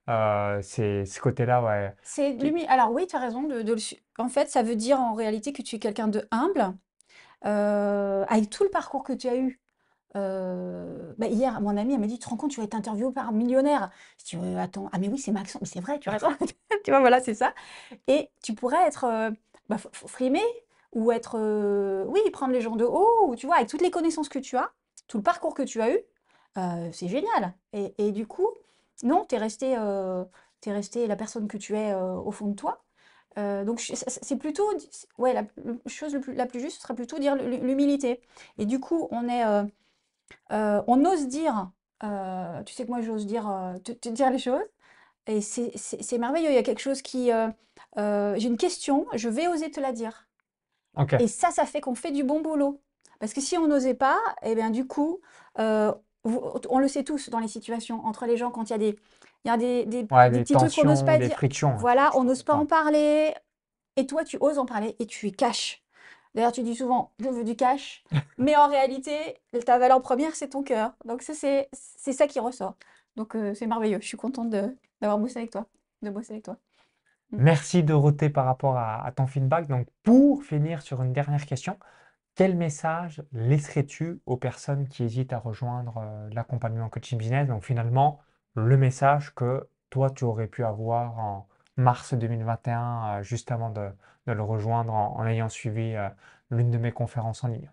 l'étudiant. 0.09 0.61
c'est 0.61 1.05
ce 1.05 1.19
côté-là, 1.19 1.63
ouais. 1.63 1.93
C'est 2.01 2.37
Alors 2.67 2.91
oui, 2.91 3.07
tu 3.07 3.15
as 3.15 3.19
raison. 3.19 3.43
De, 3.43 3.75
En 4.17 4.29
fait, 4.29 4.49
ça 4.49 4.63
veut 4.63 4.75
dire 4.75 4.99
en 4.99 5.13
réalité 5.13 5.53
que 5.53 5.61
tu 5.61 5.75
es 5.75 5.79
quelqu'un 5.79 6.07
de 6.07 6.27
humble, 6.31 6.73
avec 7.41 8.49
tout 8.49 8.63
le 8.63 8.69
parcours 8.69 9.03
que 9.03 9.13
tu 9.13 9.27
as 9.27 9.37
eu. 9.37 9.59
Bah, 10.15 11.27
hier, 11.27 11.61
mon 11.61 11.77
ami, 11.77 11.93
elle 11.93 11.99
m'a 11.99 12.07
dit, 12.07 12.19
tu 12.19 12.25
te 12.25 12.29
rends 12.29 12.37
compte, 12.37 12.51
tu 12.51 12.59
vas 12.59 12.65
être 12.65 12.75
interviewé 12.75 13.11
par 13.13 13.29
un 13.29 13.31
millionnaire. 13.31 13.89
Je 14.17 14.37
dis, 14.37 14.55
attends, 14.57 14.89
ah 14.91 14.99
mais 14.99 15.07
oui, 15.07 15.17
c'est 15.17 15.31
Maxence, 15.31 15.61
mais 15.61 15.67
c'est 15.67 15.81
vrai, 15.81 15.99
tu 15.99 16.09
as 16.09 16.13
raison. 16.13 16.29
tu 16.83 16.91
vois, 16.91 16.99
voilà, 16.99 17.21
c'est 17.21 17.35
ça. 17.35 17.53
Et 18.07 18.29
tu 18.43 18.53
pourrais 18.53 18.87
être 18.87 19.31
bah, 19.69 19.77
frimer 19.91 20.43
ou 20.91 21.11
être, 21.11 21.37
oui, 22.07 22.19
prendre 22.31 22.53
les 22.53 22.61
gens 22.61 22.75
de 22.75 22.85
haut, 22.85 23.27
ou 23.27 23.35
tu 23.35 23.45
vois, 23.45 23.57
avec 23.57 23.69
toutes 23.69 23.81
les 23.81 23.91
connaissances 23.91 24.29
que 24.29 24.39
tu 24.39 24.57
as, 24.57 24.71
tout 25.07 25.17
le 25.17 25.23
parcours 25.23 25.53
que 25.53 25.63
tu 25.63 25.81
as 25.81 25.91
eu, 25.91 25.99
c'est 26.91 27.07
génial. 27.07 27.53
Et, 27.73 27.93
et, 27.97 28.11
du 28.11 28.25
coup, 28.25 28.49
non, 29.03 29.25
tu 29.25 29.35
es 29.35 29.37
resté, 29.37 29.71
es 29.71 30.71
resté 30.71 31.07
la 31.07 31.15
personne 31.15 31.47
que 31.47 31.57
tu 31.57 31.75
es 31.75 31.93
au 31.93 32.31
fond 32.31 32.47
de 32.47 32.55
toi. 32.55 32.83
donc 33.37 33.79
c'est 33.79 34.35
plutôt, 34.37 34.69
ouais, 35.17 35.33
la, 35.33 35.43
chose 35.87 36.17
la 36.27 36.45
plus 36.45 36.59
juste 36.59 36.81
serait 36.81 36.95
plutôt 36.95 37.19
dire 37.19 37.35
l'humilité. 37.35 38.21
Et 38.57 38.65
du 38.65 38.79
coup, 38.79 39.07
on 39.11 39.27
est, 39.27 39.43
on 40.51 41.05
ose 41.05 41.27
dire, 41.27 41.71
tu 42.01 42.73
sais 42.73 42.85
que 42.85 42.89
moi 42.89 43.01
j'ose 43.01 43.25
dire, 43.25 43.75
te, 43.83 44.09
dire 44.09 44.31
les 44.31 44.39
choses, 44.39 44.65
et 45.27 45.41
c'est 45.41 46.17
merveilleux. 46.17 46.49
Il 46.49 46.55
y 46.55 46.57
a 46.57 46.63
quelque 46.63 46.81
chose 46.81 47.01
qui, 47.01 47.31
j'ai 47.97 48.47
une 48.47 48.57
question, 48.57 49.07
je 49.13 49.29
vais 49.29 49.47
oser 49.47 49.71
te 49.71 49.79
la 49.79 49.91
dire. 49.91 50.27
Et 51.19 51.27
ça, 51.27 51.51
ça 51.51 51.65
fait 51.65 51.81
qu'on 51.81 51.95
fait 51.95 52.11
du 52.11 52.23
bon 52.23 52.41
boulot. 52.41 52.81
Parce 53.19 53.33
que 53.33 53.41
si 53.41 53.57
on 53.57 53.67
n'osait 53.67 53.93
pas, 53.93 54.17
et 54.41 54.51
eh 54.51 54.55
bien 54.55 54.69
du 54.69 54.87
coup, 54.87 55.21
on 56.25 56.79
le 56.79 56.87
sait 56.87 57.03
tous 57.03 57.29
dans 57.29 57.39
les 57.39 57.47
situations 57.47 58.05
entre 58.05 58.25
les 58.25 58.37
gens 58.37 58.51
quand 58.51 58.69
il 58.69 58.71
y 58.71 58.75
a 58.75 58.77
des, 58.77 58.99
il 59.45 59.47
y 59.47 59.51
a 59.51 59.57
des, 59.57 59.85
des, 59.85 60.03
petits 60.03 60.53
trucs 60.53 60.73
qu'on 60.75 60.85
n'ose 60.85 61.03
pas 61.03 61.17
dire. 61.17 61.31
Frictions, 61.31 61.75
voilà, 61.77 62.11
on 62.15 62.23
n'ose 62.23 62.43
pas 62.43 62.55
en 62.55 62.65
parler. 62.65 63.33
Et 63.95 64.05
toi, 64.05 64.23
tu 64.23 64.37
oses 64.39 64.59
en 64.59 64.65
parler 64.65 64.95
et 64.99 65.05
tu 65.05 65.27
es 65.27 65.31
cash. 65.31 65.83
D'ailleurs, 66.35 66.51
tu 66.51 66.61
dis 66.61 66.75
souvent, 66.75 67.11
je 67.19 67.29
veux 67.29 67.43
du 67.43 67.55
cash. 67.55 68.03
mais 68.37 68.55
en 68.55 68.67
réalité, 68.67 69.39
ta 69.65 69.79
valeur 69.79 70.01
première, 70.01 70.35
c'est 70.35 70.49
ton 70.49 70.63
cœur. 70.63 70.93
Donc, 71.05 71.21
c'est 71.21 71.67
ça 71.71 72.27
qui 72.27 72.39
ressort. 72.39 72.75
Donc, 73.15 73.35
c'est 73.55 73.67
merveilleux. 73.67 73.99
Je 74.01 74.07
suis 74.07 74.17
contente 74.17 74.49
d'avoir 74.49 75.17
bossé 75.17 75.39
avec 75.39 75.51
toi, 75.51 75.65
de 76.01 76.09
bosser 76.09 76.33
avec 76.33 76.43
toi. 76.43 76.57
Mmh. 77.31 77.37
Merci 77.39 77.83
Dorothée 77.83 78.29
par 78.29 78.45
rapport 78.45 78.77
à, 78.77 79.05
à 79.05 79.11
ton 79.11 79.27
feedback. 79.27 79.67
Donc, 79.67 79.87
pour 80.03 80.43
finir 80.43 80.81
sur 80.81 81.01
une 81.01 81.13
dernière 81.13 81.45
question, 81.45 81.77
quel 82.35 82.55
message 82.55 83.23
laisserais-tu 83.33 84.21
aux 84.25 84.37
personnes 84.37 84.87
qui 84.87 85.03
hésitent 85.03 85.33
à 85.33 85.39
rejoindre 85.39 85.97
euh, 85.97 86.29
l'accompagnement 86.33 86.89
coaching 86.89 87.17
business? 87.17 87.47
Donc, 87.47 87.63
finalement, 87.63 88.19
le 88.55 88.77
message 88.77 89.33
que 89.35 89.69
toi, 89.89 90.09
tu 90.09 90.23
aurais 90.25 90.47
pu 90.47 90.63
avoir 90.63 91.17
en 91.19 91.47
mars 91.77 92.13
2021, 92.13 93.19
euh, 93.19 93.23
juste 93.23 93.51
avant 93.51 93.69
de, 93.69 93.89
de 94.27 94.31
le 94.33 94.43
rejoindre 94.43 94.93
en, 94.93 95.17
en 95.17 95.25
ayant 95.27 95.49
suivi 95.49 95.95
euh, 95.95 96.09
l'une 96.51 96.71
de 96.71 96.77
mes 96.77 96.91
conférences 96.91 97.43
en 97.43 97.47
ligne? 97.49 97.71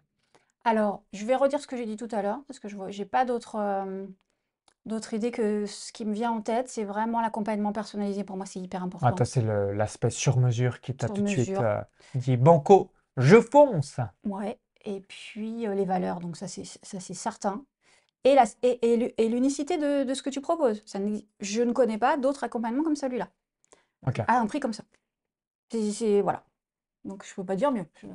Alors, 0.64 1.02
je 1.14 1.24
vais 1.24 1.34
redire 1.36 1.60
ce 1.60 1.66
que 1.66 1.76
j'ai 1.76 1.86
dit 1.86 1.96
tout 1.96 2.08
à 2.10 2.20
l'heure, 2.22 2.40
parce 2.46 2.58
que 2.58 2.68
je 2.68 2.76
j'ai 2.90 3.04
pas 3.06 3.24
d'autres 3.24 3.56
d'autres 4.86 5.12
idées 5.14 5.30
que 5.32 5.66
ce 5.66 5.92
qui 5.92 6.06
me 6.06 6.14
vient 6.14 6.30
en 6.32 6.40
tête. 6.40 6.68
C'est 6.70 6.84
vraiment 6.84 7.20
l'accompagnement 7.20 7.72
personnalisé. 7.74 8.24
Pour 8.24 8.36
moi, 8.38 8.46
c'est 8.46 8.60
hyper 8.60 8.82
Ah, 9.00 9.12
important. 9.12 9.12
toi, 9.12 9.26
c'est 9.26 9.42
l'aspect 9.42 10.10
sur 10.10 10.38
mesure 10.38 10.80
qui 10.80 10.94
t'a 10.96 11.08
tout 11.10 11.22
de 11.22 11.28
suite 11.28 11.60
euh, 11.60 11.80
dit 12.14 12.36
Banco, 12.36 12.92
je 13.16 13.40
fonce! 13.40 14.00
Ouais. 14.24 14.58
Et 14.84 15.00
puis 15.00 15.66
euh, 15.66 15.74
les 15.74 15.84
valeurs, 15.84 16.20
donc 16.20 16.36
ça 16.36 16.46
c'est 16.48 16.64
ça 16.64 17.00
c'est 17.00 17.14
certain. 17.14 17.64
Et 18.24 18.34
la, 18.34 18.44
et, 18.62 18.92
et 18.92 18.96
l'u- 18.96 19.12
et 19.18 19.28
l'unicité 19.28 19.78
de, 19.78 20.04
de 20.04 20.14
ce 20.14 20.22
que 20.22 20.30
tu 20.30 20.40
proposes. 20.40 20.82
Ça 20.86 20.98
je 21.40 21.62
ne 21.62 21.72
connais 21.72 21.98
pas 21.98 22.16
d'autres 22.16 22.44
accompagnements 22.44 22.82
comme 22.84 22.96
celui-là, 22.96 23.28
à 24.28 24.38
un 24.40 24.46
prix 24.46 24.60
comme 24.60 24.72
ça. 24.72 24.84
C'est- 25.70 26.20
voilà. 26.22 26.44
Donc 27.04 27.24
je 27.24 27.34
peux 27.34 27.44
pas 27.44 27.56
dire 27.56 27.72
mieux. 27.72 27.86
Je- 28.00 28.06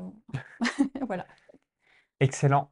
voilà. 1.07 1.25
Excellent. 2.19 2.71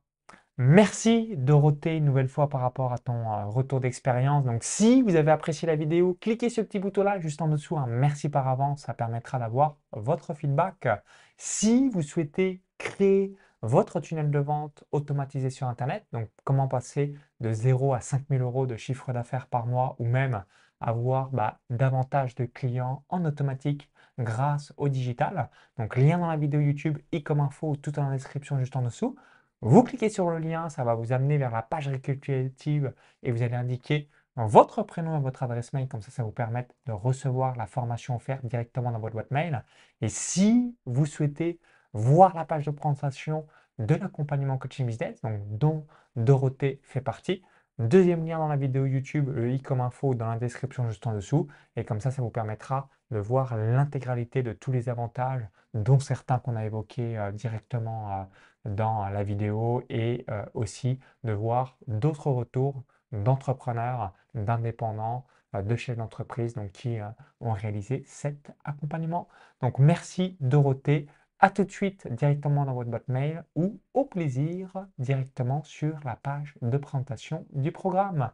Merci 0.61 1.37
Dorothée 1.37 1.95
une 1.95 2.03
nouvelle 2.03 2.27
fois 2.27 2.49
par 2.49 2.59
rapport 2.59 2.91
à 2.91 2.97
ton 2.97 3.13
euh, 3.13 3.45
retour 3.45 3.79
d'expérience. 3.79 4.43
Donc 4.43 4.65
si 4.65 5.01
vous 5.01 5.15
avez 5.15 5.31
apprécié 5.31 5.65
la 5.65 5.77
vidéo, 5.77 6.17
cliquez 6.19 6.49
sur 6.49 6.63
ce 6.63 6.67
petit 6.67 6.79
bouton-là 6.79 7.17
juste 7.17 7.41
en 7.41 7.47
dessous. 7.47 7.77
un 7.77 7.87
merci 7.87 8.27
par 8.27 8.45
avance, 8.49 8.81
ça 8.81 8.93
permettra 8.93 9.39
d'avoir 9.39 9.77
votre 9.93 10.33
feedback. 10.33 10.89
Si 11.37 11.87
vous 11.87 12.01
souhaitez 12.01 12.61
créer 12.77 13.37
votre 13.61 14.01
tunnel 14.01 14.31
de 14.31 14.39
vente 14.39 14.83
automatisé 14.91 15.49
sur 15.49 15.65
Internet, 15.65 16.05
donc 16.11 16.27
comment 16.43 16.67
passer 16.67 17.15
de 17.39 17.53
0 17.53 17.93
à 17.93 18.01
5000 18.01 18.41
euros 18.41 18.67
de 18.67 18.75
chiffre 18.75 19.13
d'affaires 19.13 19.47
par 19.47 19.65
mois 19.65 19.95
ou 19.97 20.03
même 20.03 20.43
avoir 20.81 21.29
bah, 21.29 21.61
davantage 21.69 22.35
de 22.35 22.43
clients 22.43 23.05
en 23.07 23.23
automatique 23.23 23.89
grâce 24.17 24.73
au 24.75 24.89
digital. 24.89 25.49
Donc 25.77 25.95
lien 25.95 26.17
dans 26.17 26.27
la 26.27 26.35
vidéo 26.35 26.59
YouTube 26.59 26.97
et 27.13 27.23
comme 27.23 27.39
info 27.39 27.77
tout 27.77 27.93
la 27.95 28.11
description 28.11 28.59
juste 28.59 28.75
en 28.75 28.81
dessous. 28.81 29.15
Vous 29.61 29.83
cliquez 29.83 30.09
sur 30.09 30.29
le 30.29 30.39
lien, 30.39 30.69
ça 30.69 30.83
va 30.83 30.95
vous 30.95 31.11
amener 31.11 31.37
vers 31.37 31.51
la 31.51 31.61
page 31.61 31.87
récapitulative 31.89 32.93
et 33.23 33.31
vous 33.31 33.41
allez 33.43 33.55
indiquer 33.55 34.09
votre 34.35 34.83
prénom 34.83 35.17
et 35.17 35.21
votre 35.21 35.43
adresse 35.43 35.73
mail, 35.73 35.87
comme 35.89 36.01
ça, 36.01 36.11
ça 36.11 36.23
vous 36.23 36.31
permet 36.31 36.67
de 36.85 36.93
recevoir 36.93 37.57
la 37.57 37.67
formation 37.67 38.15
offerte 38.15 38.45
directement 38.45 38.91
dans 38.91 38.99
votre 38.99 39.13
boîte 39.13 39.31
mail. 39.31 39.63
Et 40.01 40.07
si 40.07 40.77
vous 40.85 41.05
souhaitez 41.05 41.59
voir 41.93 42.35
la 42.35 42.45
page 42.45 42.65
de 42.65 42.71
présentation 42.71 43.45
de 43.79 43.95
l'accompagnement 43.95 44.57
coaching 44.57 44.85
business, 44.85 45.21
donc 45.21 45.41
dont 45.47 45.85
Dorothée 46.15 46.79
fait 46.83 47.01
partie, 47.01 47.41
deuxième 47.79 48.25
lien 48.25 48.37
dans 48.39 48.47
la 48.47 48.55
vidéo 48.55 48.85
YouTube, 48.85 49.29
le 49.29 49.51
i 49.51 49.61
comme 49.61 49.81
info 49.81 50.13
dans 50.13 50.27
la 50.27 50.37
description 50.37 50.87
juste 50.87 51.05
en 51.07 51.13
dessous. 51.13 51.47
Et 51.75 51.83
comme 51.83 51.99
ça, 51.99 52.11
ça 52.11 52.21
vous 52.21 52.29
permettra 52.29 52.89
de 53.11 53.19
voir 53.19 53.57
l'intégralité 53.57 54.43
de 54.43 54.53
tous 54.53 54.71
les 54.71 54.89
avantages, 54.89 55.45
dont 55.73 55.99
certains 55.99 56.39
qu'on 56.39 56.55
a 56.55 56.65
évoqués 56.65 57.17
euh, 57.17 57.31
directement 57.31 58.11
euh, 58.11 58.23
dans 58.65 59.07
la 59.09 59.23
vidéo 59.23 59.83
et 59.89 60.25
euh, 60.29 60.45
aussi 60.53 60.99
de 61.23 61.31
voir 61.31 61.77
d'autres 61.87 62.29
retours 62.31 62.83
d'entrepreneurs, 63.11 64.13
d'indépendants, 64.35 65.25
euh, 65.55 65.61
de 65.61 65.75
chefs 65.75 65.97
d'entreprise 65.97 66.53
donc 66.53 66.71
qui 66.71 66.99
euh, 66.99 67.07
ont 67.41 67.53
réalisé 67.53 68.03
cet 68.05 68.51
accompagnement. 68.63 69.27
Donc 69.61 69.79
merci 69.79 70.37
Dorothée. 70.39 71.07
À 71.41 71.49
tout 71.49 71.63
de 71.63 71.71
suite 71.71 72.05
directement 72.11 72.65
dans 72.65 72.73
votre 72.73 72.89
boîte 72.89 73.07
mail 73.07 73.45
ou 73.55 73.79
au 73.93 74.03
plaisir 74.03 74.87
directement 74.97 75.63
sur 75.63 75.97
la 76.03 76.17
page 76.17 76.55
de 76.61 76.77
présentation 76.77 77.45
du 77.53 77.71
programme. 77.71 78.31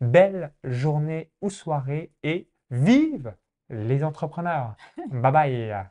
Belle 0.00 0.52
journée 0.64 1.30
ou 1.40 1.50
soirée 1.50 2.12
et 2.24 2.50
vive 2.70 3.32
les 3.70 4.02
entrepreneurs. 4.02 4.74
Bye 5.10 5.32
bye. 5.32 5.88